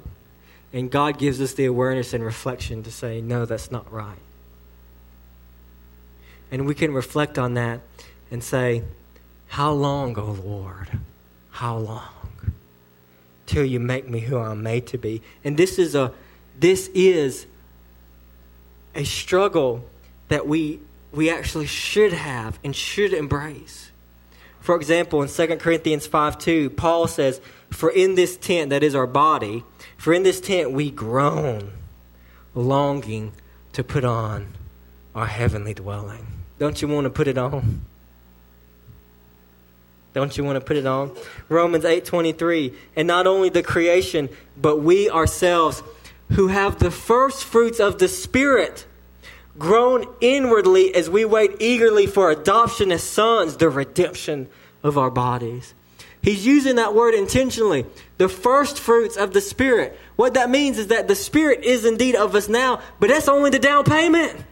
and 0.73 0.91
God 0.91 1.19
gives 1.19 1.41
us 1.41 1.55
the 1.55 1.67
awareness 1.67 2.15
and 2.15 2.25
reflection 2.25 2.83
to 2.85 2.91
say, 2.91 3.21
no, 3.21 3.45
that's 3.45 3.71
not 3.71 3.93
right. 3.93 4.19
And 6.51 6.67
we 6.67 6.75
can 6.75 6.93
reflect 6.93 7.39
on 7.39 7.55
that 7.55 7.81
and 8.31 8.45
say, 8.45 8.83
How 9.49 9.73
long, 9.73 10.19
O 10.19 10.23
oh 10.23 10.43
Lord? 10.45 10.89
How 11.51 11.79
long? 11.79 12.09
Till 13.47 13.65
you 13.65 13.81
make 13.81 14.09
me 14.09 14.21
who 14.21 14.39
I'm 14.39 14.63
made 14.63 14.87
to 14.89 14.99
be. 14.99 15.23
And 15.45 15.57
this 15.57 15.79
is 15.79 15.95
a 15.95 16.13
this 16.59 16.89
is 16.89 17.47
a 18.95 19.05
struggle 19.05 19.85
that 20.29 20.47
we, 20.47 20.81
we 21.13 21.31
actually 21.31 21.67
should 21.67 22.13
have 22.13 22.59
and 22.63 22.77
should 22.77 23.15
embrace. 23.15 23.91
For 24.61 24.77
example, 24.77 25.23
in 25.23 25.29
2 25.29 25.57
Corinthians 25.57 26.07
5 26.07 26.39
2, 26.39 26.71
Paul 26.71 27.09
says, 27.09 27.41
For 27.73 27.91
in 27.91 28.15
this 28.15 28.37
tent, 28.37 28.71
that 28.71 28.83
is 28.83 28.95
our 28.95 29.07
body, 29.07 29.65
for 29.97 30.13
in 30.13 30.23
this 30.23 30.41
tent 30.41 30.73
we 30.73 30.91
groan, 30.91 31.73
longing 32.55 33.33
to 33.73 33.83
put 33.83 34.05
on 34.05 34.55
our 35.15 35.27
heavenly 35.27 35.75
dwelling. 35.75 36.27
Don't 36.59 36.81
you 36.81 36.89
want 36.89 37.05
to 37.05 37.11
put 37.11 37.29
it 37.29 37.39
on? 37.39 37.81
Don't 40.15 40.37
you 40.37 40.45
want 40.45 40.57
to 40.57 40.61
put 40.61 40.77
it 40.77 40.87
on? 40.87 41.17
Romans 41.49 41.85
8:23, 41.85 42.75
and 42.95 43.09
not 43.09 43.27
only 43.27 43.49
the 43.49 43.63
creation, 43.63 44.29
but 44.57 44.77
we 44.79 45.09
ourselves 45.09 45.83
who 46.33 46.49
have 46.49 46.79
the 46.79 46.91
first 46.91 47.45
fruits 47.45 47.81
of 47.81 47.99
the 47.99 48.09
spirit 48.09 48.87
groan 49.59 50.07
inwardly 50.21 50.95
as 50.95 51.09
we 51.09 51.25
wait 51.25 51.53
eagerly 51.61 52.07
for 52.07 52.31
adoption 52.31 52.93
as 52.93 53.03
sons, 53.03 53.57
the 53.57 53.69
redemption 53.69 54.49
of 54.83 54.97
our 54.97 55.11
bodies. 55.11 55.75
He's 56.23 56.47
using 56.47 56.77
that 56.77 56.95
word 56.95 57.15
intentionally. 57.15 57.85
The 58.19 58.29
first 58.29 58.79
fruits 58.79 59.17
of 59.17 59.33
the 59.33 59.41
Spirit. 59.41 59.99
What 60.15 60.35
that 60.35 60.49
means 60.51 60.79
is 60.79 60.87
that 60.89 61.09
the 61.09 61.17
Spirit 61.17 61.65
is 61.65 61.85
indeed 61.85 62.15
of 62.15 62.35
us 62.37 62.49
now, 62.49 62.81
but 63.01 63.09
that's 63.09 63.29
only 63.29 63.51
the 63.51 63.59
down 63.59 63.85
payment. 63.85 64.45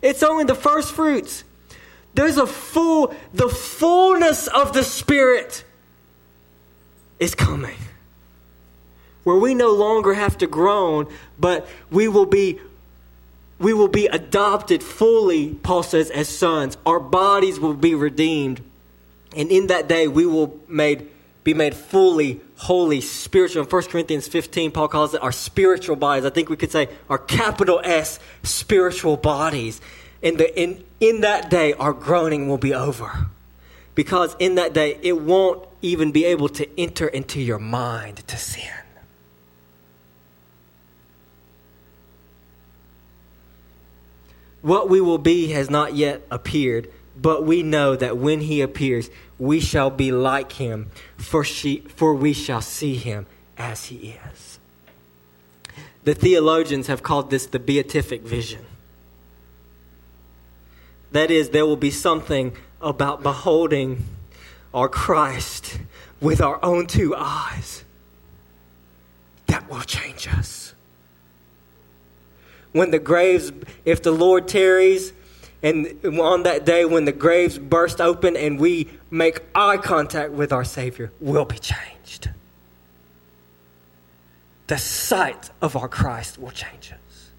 It's 0.00 0.22
only 0.22 0.44
the 0.44 0.54
first 0.54 0.92
fruits. 0.92 1.44
There's 2.14 2.38
a 2.38 2.46
full, 2.46 3.14
the 3.34 3.48
fullness 3.48 4.46
of 4.46 4.72
the 4.72 4.82
Spirit 4.82 5.64
is 7.20 7.34
coming. 7.34 7.76
Where 9.24 9.36
we 9.36 9.54
no 9.54 9.72
longer 9.72 10.14
have 10.14 10.38
to 10.38 10.46
groan, 10.46 11.12
but 11.38 11.68
we 11.90 12.08
will 12.08 12.26
be 12.26 12.58
we 13.58 13.72
will 13.72 13.88
be 13.88 14.06
adopted 14.06 14.82
fully, 14.82 15.54
Paul 15.54 15.84
says, 15.84 16.10
as 16.10 16.28
sons. 16.28 16.76
Our 16.84 16.98
bodies 16.98 17.60
will 17.60 17.74
be 17.74 17.94
redeemed. 17.94 18.60
And 19.36 19.50
in 19.50 19.68
that 19.68 19.88
day, 19.88 20.08
we 20.08 20.26
will 20.26 20.60
made, 20.68 21.08
be 21.44 21.54
made 21.54 21.74
fully 21.74 22.40
holy, 22.62 23.00
spiritual. 23.00 23.64
In 23.64 23.68
1 23.68 23.82
Corinthians 23.84 24.28
15, 24.28 24.70
Paul 24.70 24.88
calls 24.88 25.14
it 25.14 25.22
our 25.22 25.32
spiritual 25.32 25.96
bodies. 25.96 26.24
I 26.24 26.30
think 26.30 26.48
we 26.48 26.56
could 26.56 26.70
say 26.70 26.88
our 27.10 27.18
capital 27.18 27.80
S 27.82 28.20
spiritual 28.44 29.16
bodies. 29.16 29.80
In, 30.22 30.36
the, 30.36 30.60
in, 30.60 30.84
in 31.00 31.22
that 31.22 31.50
day, 31.50 31.72
our 31.72 31.92
groaning 31.92 32.48
will 32.48 32.58
be 32.58 32.72
over. 32.72 33.26
Because 33.96 34.36
in 34.38 34.54
that 34.54 34.72
day, 34.72 34.98
it 35.02 35.20
won't 35.20 35.66
even 35.82 36.12
be 36.12 36.24
able 36.24 36.48
to 36.50 36.80
enter 36.80 37.08
into 37.08 37.40
your 37.40 37.58
mind 37.58 38.18
to 38.28 38.36
sin. 38.36 38.70
What 44.62 44.88
we 44.88 45.00
will 45.00 45.18
be 45.18 45.48
has 45.48 45.68
not 45.68 45.94
yet 45.94 46.22
appeared, 46.30 46.88
but 47.22 47.44
we 47.44 47.62
know 47.62 47.94
that 47.96 48.18
when 48.18 48.40
he 48.40 48.60
appears, 48.60 49.08
we 49.38 49.60
shall 49.60 49.90
be 49.90 50.10
like 50.10 50.52
him, 50.52 50.90
for, 51.16 51.44
she, 51.44 51.78
for 51.88 52.14
we 52.14 52.32
shall 52.32 52.60
see 52.60 52.96
him 52.96 53.26
as 53.56 53.86
he 53.86 54.18
is. 54.32 54.58
The 56.04 56.14
theologians 56.14 56.88
have 56.88 57.02
called 57.02 57.30
this 57.30 57.46
the 57.46 57.60
beatific 57.60 58.22
vision. 58.22 58.64
That 61.12 61.30
is, 61.30 61.50
there 61.50 61.64
will 61.64 61.76
be 61.76 61.90
something 61.90 62.56
about 62.80 63.22
beholding 63.22 64.04
our 64.74 64.88
Christ 64.88 65.78
with 66.20 66.40
our 66.40 66.58
own 66.64 66.86
two 66.86 67.14
eyes 67.16 67.84
that 69.46 69.70
will 69.70 69.82
change 69.82 70.26
us 70.26 70.74
when 72.72 72.90
the 72.90 72.98
graves, 72.98 73.52
if 73.84 74.02
the 74.02 74.12
Lord 74.12 74.48
tarries, 74.48 75.12
and 75.62 76.04
on 76.18 76.42
that 76.42 76.64
day 76.64 76.84
when 76.84 77.04
the 77.04 77.12
graves 77.12 77.58
burst 77.58 78.00
open 78.00 78.36
and 78.36 78.58
we 78.58 78.88
make 79.10 79.42
eye 79.54 79.76
contact 79.76 80.32
with 80.32 80.52
our 80.52 80.64
Savior, 80.64 81.12
we'll 81.20 81.44
be 81.44 81.58
changed. 81.58 82.30
The 84.66 84.78
sight 84.78 85.50
of 85.60 85.76
our 85.76 85.88
Christ 85.88 86.38
will 86.38 86.50
change 86.50 86.92
us. 86.92 87.30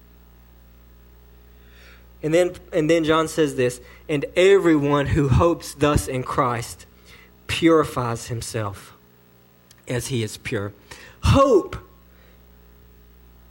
And 2.22 2.32
then, 2.32 2.54
and 2.72 2.88
then 2.88 3.04
John 3.04 3.28
says 3.28 3.56
this 3.56 3.80
and 4.08 4.24
everyone 4.36 5.06
who 5.06 5.28
hopes 5.28 5.74
thus 5.74 6.08
in 6.08 6.22
Christ 6.22 6.86
purifies 7.46 8.28
himself 8.28 8.96
as 9.86 10.06
he 10.06 10.22
is 10.22 10.38
pure. 10.38 10.72
Hope. 11.22 11.76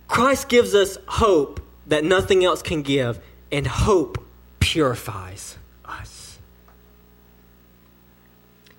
Christ 0.08 0.50
gives 0.50 0.74
us 0.74 0.98
hope 1.08 1.60
that 1.88 2.04
nothing 2.04 2.44
else 2.44 2.62
can 2.62 2.82
give, 2.82 3.20
and 3.52 3.68
hope 3.68 4.23
purifies 4.64 5.58
us. 5.84 6.40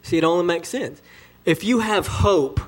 See, 0.03 0.16
it 0.16 0.24
only 0.24 0.47
makes 0.47 0.68
sense. 0.70 1.01
If 1.45 1.62
you 1.62 1.80
have 1.80 2.07
hope 2.07 2.59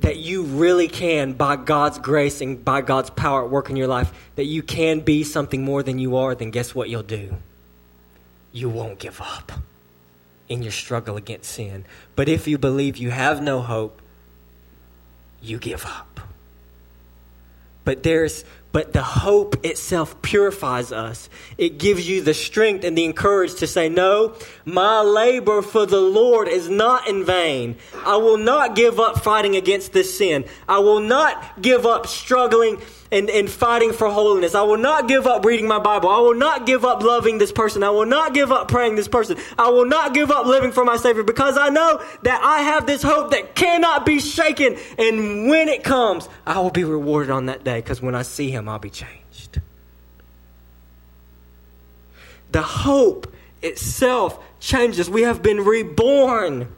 that 0.00 0.16
you 0.16 0.44
really 0.44 0.88
can, 0.88 1.34
by 1.34 1.56
God's 1.56 1.98
grace 1.98 2.40
and 2.40 2.64
by 2.64 2.80
God's 2.80 3.10
power 3.10 3.44
at 3.44 3.50
work 3.50 3.68
in 3.68 3.76
your 3.76 3.88
life, 3.88 4.12
that 4.36 4.44
you 4.44 4.62
can 4.62 5.00
be 5.00 5.22
something 5.22 5.62
more 5.62 5.82
than 5.82 5.98
you 5.98 6.16
are, 6.16 6.34
then 6.34 6.50
guess 6.50 6.74
what 6.74 6.88
you'll 6.88 7.02
do? 7.02 7.36
You 8.52 8.70
won't 8.70 8.98
give 8.98 9.20
up 9.20 9.52
in 10.48 10.62
your 10.62 10.72
struggle 10.72 11.16
against 11.18 11.50
sin. 11.50 11.84
But 12.16 12.30
if 12.30 12.48
you 12.48 12.56
believe 12.56 12.96
you 12.96 13.10
have 13.10 13.42
no 13.42 13.60
hope, 13.60 14.00
you 15.42 15.58
give 15.58 15.84
up. 15.84 16.20
But 17.84 18.02
there's 18.02 18.44
but 18.72 18.92
the 18.92 19.02
hope 19.02 19.64
itself 19.64 20.20
purifies 20.22 20.92
us. 20.92 21.30
It 21.56 21.78
gives 21.78 22.08
you 22.08 22.22
the 22.22 22.34
strength 22.34 22.84
and 22.84 22.96
the 22.96 23.04
encourage 23.04 23.54
to 23.56 23.66
say, 23.66 23.88
No, 23.88 24.34
my 24.64 25.00
labor 25.00 25.62
for 25.62 25.86
the 25.86 26.00
Lord 26.00 26.48
is 26.48 26.68
not 26.68 27.08
in 27.08 27.24
vain. 27.24 27.76
I 28.04 28.16
will 28.16 28.36
not 28.36 28.76
give 28.76 29.00
up 29.00 29.22
fighting 29.22 29.56
against 29.56 29.92
this 29.92 30.16
sin. 30.16 30.44
I 30.68 30.78
will 30.80 31.00
not 31.00 31.62
give 31.62 31.86
up 31.86 32.06
struggling 32.06 32.80
and, 33.10 33.30
and 33.30 33.50
fighting 33.50 33.92
for 33.92 34.08
holiness. 34.08 34.54
I 34.54 34.62
will 34.62 34.76
not 34.76 35.08
give 35.08 35.26
up 35.26 35.44
reading 35.44 35.66
my 35.66 35.78
Bible. 35.78 36.08
I 36.08 36.18
will 36.18 36.34
not 36.34 36.66
give 36.66 36.84
up 36.84 37.02
loving 37.02 37.38
this 37.38 37.52
person. 37.52 37.82
I 37.82 37.90
will 37.90 38.06
not 38.06 38.34
give 38.34 38.52
up 38.52 38.68
praying 38.68 38.96
this 38.96 39.08
person. 39.08 39.38
I 39.58 39.70
will 39.70 39.86
not 39.86 40.14
give 40.14 40.30
up 40.30 40.46
living 40.46 40.72
for 40.72 40.84
my 40.84 40.96
Savior 40.96 41.22
because 41.22 41.56
I 41.56 41.68
know 41.68 42.02
that 42.22 42.42
I 42.42 42.62
have 42.62 42.86
this 42.86 43.02
hope 43.02 43.30
that 43.30 43.54
cannot 43.54 44.04
be 44.04 44.20
shaken. 44.20 44.76
And 44.98 45.48
when 45.48 45.68
it 45.68 45.84
comes, 45.84 46.28
I 46.46 46.58
will 46.60 46.70
be 46.70 46.84
rewarded 46.84 47.30
on 47.30 47.46
that 47.46 47.64
day 47.64 47.80
because 47.80 48.02
when 48.02 48.14
I 48.14 48.22
see 48.22 48.50
Him, 48.50 48.68
I'll 48.68 48.78
be 48.78 48.90
changed. 48.90 49.60
The 52.52 52.62
hope 52.62 53.32
itself 53.62 54.42
changes. 54.60 55.08
We 55.08 55.22
have 55.22 55.42
been 55.42 55.64
reborn 55.64 56.68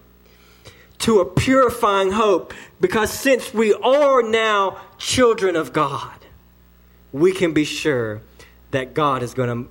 to 1.00 1.20
a 1.20 1.24
purifying 1.24 2.12
hope 2.12 2.52
because 2.80 3.10
since 3.10 3.54
we 3.54 3.74
are 3.74 4.22
now 4.22 4.80
children 4.98 5.56
of 5.56 5.72
God, 5.72 6.19
we 7.12 7.32
can 7.32 7.52
be 7.52 7.64
sure 7.64 8.22
that 8.70 8.94
God 8.94 9.22
is 9.22 9.34
going 9.34 9.64
to 9.64 9.70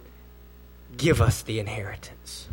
give 0.97 1.21
us 1.21 1.41
the 1.41 1.59
inheritance, 1.59 2.47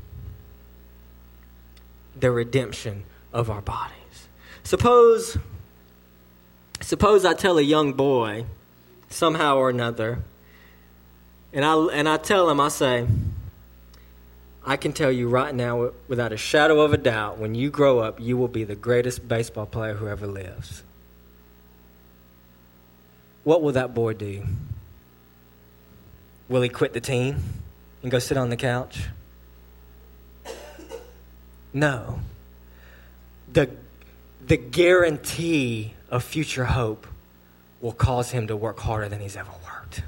the 2.18 2.30
redemption 2.30 3.04
of 3.32 3.50
our 3.50 3.60
bodies. 3.60 4.28
Suppose, 4.62 5.36
suppose 6.80 7.24
I 7.24 7.34
tell 7.34 7.58
a 7.58 7.62
young 7.62 7.92
boy 7.92 8.46
somehow 9.08 9.56
or 9.56 9.70
another, 9.70 10.20
and 11.52 11.64
I, 11.64 11.74
and 11.86 12.08
I 12.08 12.16
tell 12.16 12.48
him, 12.50 12.60
I 12.60 12.68
say, 12.68 13.06
I 14.64 14.76
can 14.76 14.92
tell 14.92 15.12
you 15.12 15.28
right 15.28 15.54
now, 15.54 15.92
without 16.08 16.32
a 16.32 16.36
shadow 16.36 16.80
of 16.80 16.92
a 16.92 16.96
doubt, 16.96 17.38
when 17.38 17.54
you 17.54 17.70
grow 17.70 18.00
up, 18.00 18.20
you 18.20 18.36
will 18.36 18.48
be 18.48 18.64
the 18.64 18.74
greatest 18.74 19.26
baseball 19.26 19.66
player 19.66 19.94
who 19.94 20.08
ever 20.08 20.26
lives. 20.26 20.82
What 23.44 23.62
will 23.62 23.72
that 23.72 23.94
boy 23.94 24.14
do? 24.14 24.44
Will 26.48 26.62
he 26.62 26.68
quit 26.68 26.92
the 26.92 27.00
team 27.00 27.42
and 28.02 28.10
go 28.10 28.18
sit 28.18 28.36
on 28.36 28.50
the 28.50 28.56
couch? 28.56 29.06
No. 31.72 32.20
The, 33.52 33.70
the 34.46 34.56
guarantee 34.56 35.94
of 36.08 36.22
future 36.22 36.64
hope 36.64 37.06
will 37.80 37.92
cause 37.92 38.30
him 38.30 38.46
to 38.46 38.56
work 38.56 38.78
harder 38.78 39.08
than 39.08 39.20
he's 39.20 39.36
ever 39.36 39.50
worked. 39.64 40.02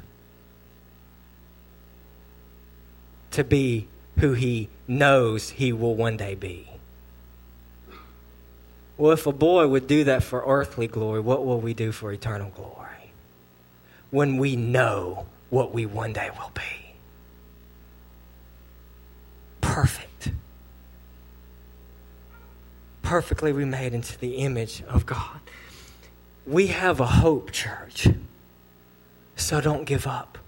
To 3.32 3.44
be 3.44 3.88
who 4.18 4.32
he 4.32 4.68
knows 4.86 5.50
he 5.50 5.72
will 5.72 5.94
one 5.94 6.16
day 6.16 6.34
be. 6.34 6.68
Well, 8.96 9.12
if 9.12 9.26
a 9.26 9.32
boy 9.32 9.68
would 9.68 9.86
do 9.86 10.04
that 10.04 10.24
for 10.24 10.42
earthly 10.44 10.88
glory, 10.88 11.20
what 11.20 11.44
will 11.44 11.60
we 11.60 11.74
do 11.74 11.92
for 11.92 12.12
eternal 12.12 12.50
glory? 12.50 13.12
When 14.10 14.38
we 14.38 14.56
know 14.56 15.26
what 15.50 15.72
we 15.72 15.86
one 15.86 16.12
day 16.12 16.30
will 16.38 16.52
be. 16.54 16.94
Perfect. 19.60 20.30
Perfectly 23.02 23.52
remade 23.52 23.94
into 23.94 24.18
the 24.18 24.36
image 24.36 24.82
of 24.88 25.06
God. 25.06 25.40
We 26.46 26.68
have 26.68 27.00
a 27.00 27.06
hope, 27.06 27.52
church. 27.52 28.08
So 29.36 29.60
don't 29.60 29.84
give 29.84 30.06
up. 30.06 30.38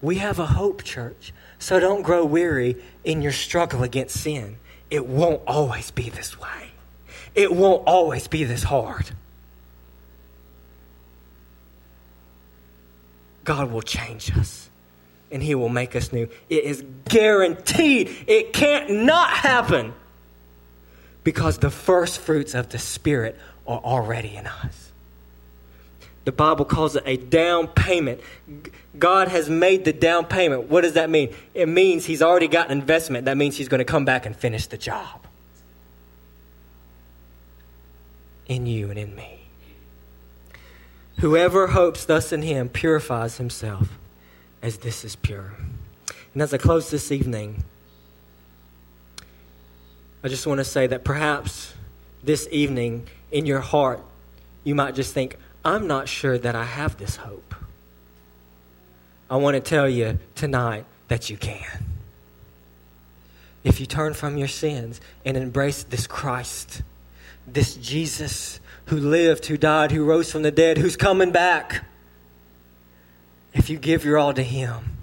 We 0.00 0.16
have 0.16 0.38
a 0.38 0.46
hope, 0.46 0.82
church. 0.82 1.32
So 1.58 1.78
don't 1.78 2.02
grow 2.02 2.24
weary 2.24 2.76
in 3.04 3.22
your 3.22 3.32
struggle 3.32 3.82
against 3.84 4.20
sin. 4.20 4.56
It 4.90 5.06
won't 5.06 5.42
always 5.46 5.90
be 5.90 6.10
this 6.10 6.38
way, 6.38 6.72
it 7.34 7.52
won't 7.52 7.86
always 7.86 8.28
be 8.28 8.44
this 8.44 8.64
hard. 8.64 9.10
God 13.44 13.70
will 13.70 13.82
change 13.82 14.36
us 14.36 14.70
and 15.30 15.42
He 15.42 15.54
will 15.54 15.68
make 15.68 15.96
us 15.96 16.12
new. 16.12 16.28
It 16.48 16.64
is 16.64 16.84
guaranteed. 17.06 18.10
It 18.26 18.52
can't 18.52 18.90
not 18.90 19.30
happen 19.30 19.94
because 21.24 21.58
the 21.58 21.70
first 21.70 22.20
fruits 22.20 22.54
of 22.54 22.68
the 22.68 22.78
Spirit 22.78 23.38
are 23.66 23.80
already 23.80 24.36
in 24.36 24.46
us. 24.46 24.92
The 26.24 26.32
Bible 26.32 26.64
calls 26.64 26.94
it 26.94 27.02
a 27.04 27.16
down 27.16 27.66
payment. 27.66 28.20
God 28.96 29.28
has 29.28 29.48
made 29.48 29.84
the 29.84 29.92
down 29.92 30.26
payment. 30.26 30.68
What 30.68 30.82
does 30.82 30.92
that 30.92 31.10
mean? 31.10 31.34
It 31.54 31.68
means 31.68 32.04
He's 32.04 32.22
already 32.22 32.48
got 32.48 32.70
an 32.70 32.78
investment. 32.78 33.24
That 33.24 33.36
means 33.36 33.56
He's 33.56 33.68
going 33.68 33.80
to 33.80 33.84
come 33.84 34.04
back 34.04 34.26
and 34.26 34.36
finish 34.36 34.66
the 34.66 34.78
job 34.78 35.26
in 38.46 38.66
you 38.66 38.90
and 38.90 38.98
in 38.98 39.14
me. 39.16 39.41
Whoever 41.18 41.68
hopes 41.68 42.04
thus 42.04 42.32
in 42.32 42.42
him 42.42 42.68
purifies 42.68 43.36
himself 43.36 43.88
as 44.62 44.78
this 44.78 45.04
is 45.04 45.16
pure. 45.16 45.52
And 46.32 46.42
as 46.42 46.52
I 46.54 46.58
close 46.58 46.90
this 46.90 47.12
evening, 47.12 47.64
I 50.24 50.28
just 50.28 50.46
want 50.46 50.58
to 50.58 50.64
say 50.64 50.86
that 50.86 51.04
perhaps 51.04 51.74
this 52.22 52.48
evening 52.50 53.06
in 53.30 53.46
your 53.46 53.60
heart, 53.60 54.00
you 54.64 54.74
might 54.74 54.94
just 54.94 55.12
think, 55.12 55.36
I'm 55.64 55.86
not 55.86 56.08
sure 56.08 56.38
that 56.38 56.54
I 56.54 56.64
have 56.64 56.96
this 56.96 57.16
hope. 57.16 57.54
I 59.28 59.36
want 59.36 59.54
to 59.54 59.60
tell 59.60 59.88
you 59.88 60.18
tonight 60.34 60.84
that 61.08 61.30
you 61.30 61.36
can. 61.36 61.86
If 63.64 63.80
you 63.80 63.86
turn 63.86 64.14
from 64.14 64.36
your 64.36 64.48
sins 64.48 65.00
and 65.24 65.36
embrace 65.36 65.84
this 65.84 66.06
Christ, 66.06 66.82
this 67.46 67.74
Jesus 67.76 68.60
who 68.86 68.96
lived, 68.96 69.46
who 69.46 69.56
died, 69.56 69.92
who 69.92 70.04
rose 70.04 70.30
from 70.30 70.42
the 70.42 70.50
dead, 70.50 70.78
who's 70.78 70.96
coming 70.96 71.30
back. 71.30 71.84
If 73.54 73.70
you 73.70 73.78
give 73.78 74.04
your 74.04 74.18
all 74.18 74.32
to 74.34 74.42
Him, 74.42 74.96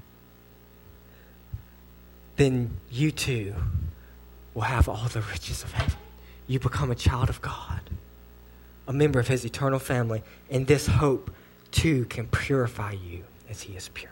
then 2.36 2.78
you 2.90 3.12
too 3.12 3.54
will 4.54 4.64
have 4.64 4.90
all 4.90 5.08
the 5.10 5.22
riches 5.22 5.64
of 5.64 5.74
heaven. 5.74 5.98
You 6.48 6.60
become 6.60 6.90
a 6.90 6.96
child 6.96 7.30
of 7.30 7.42
God, 7.42 7.82
a 8.88 8.94
member 8.94 9.20
of 9.20 9.28
His 9.28 9.46
eternal 9.46 9.80
family, 9.80 10.24
and 10.50 10.66
this 10.66 10.88
hope 10.88 11.32
too 11.72 12.06
can 12.06 12.28
purify 12.28 12.94
you 12.94 13.24
as 13.50 13.62
He 13.62 13.76
is 13.76 13.90
pure. 13.90 14.12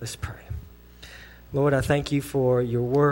Let's 0.00 0.16
pray. 0.16 0.34
Lord, 1.52 1.74
I 1.74 1.82
thank 1.82 2.10
you 2.10 2.22
for 2.22 2.62
your 2.62 2.82
word. 2.82 3.10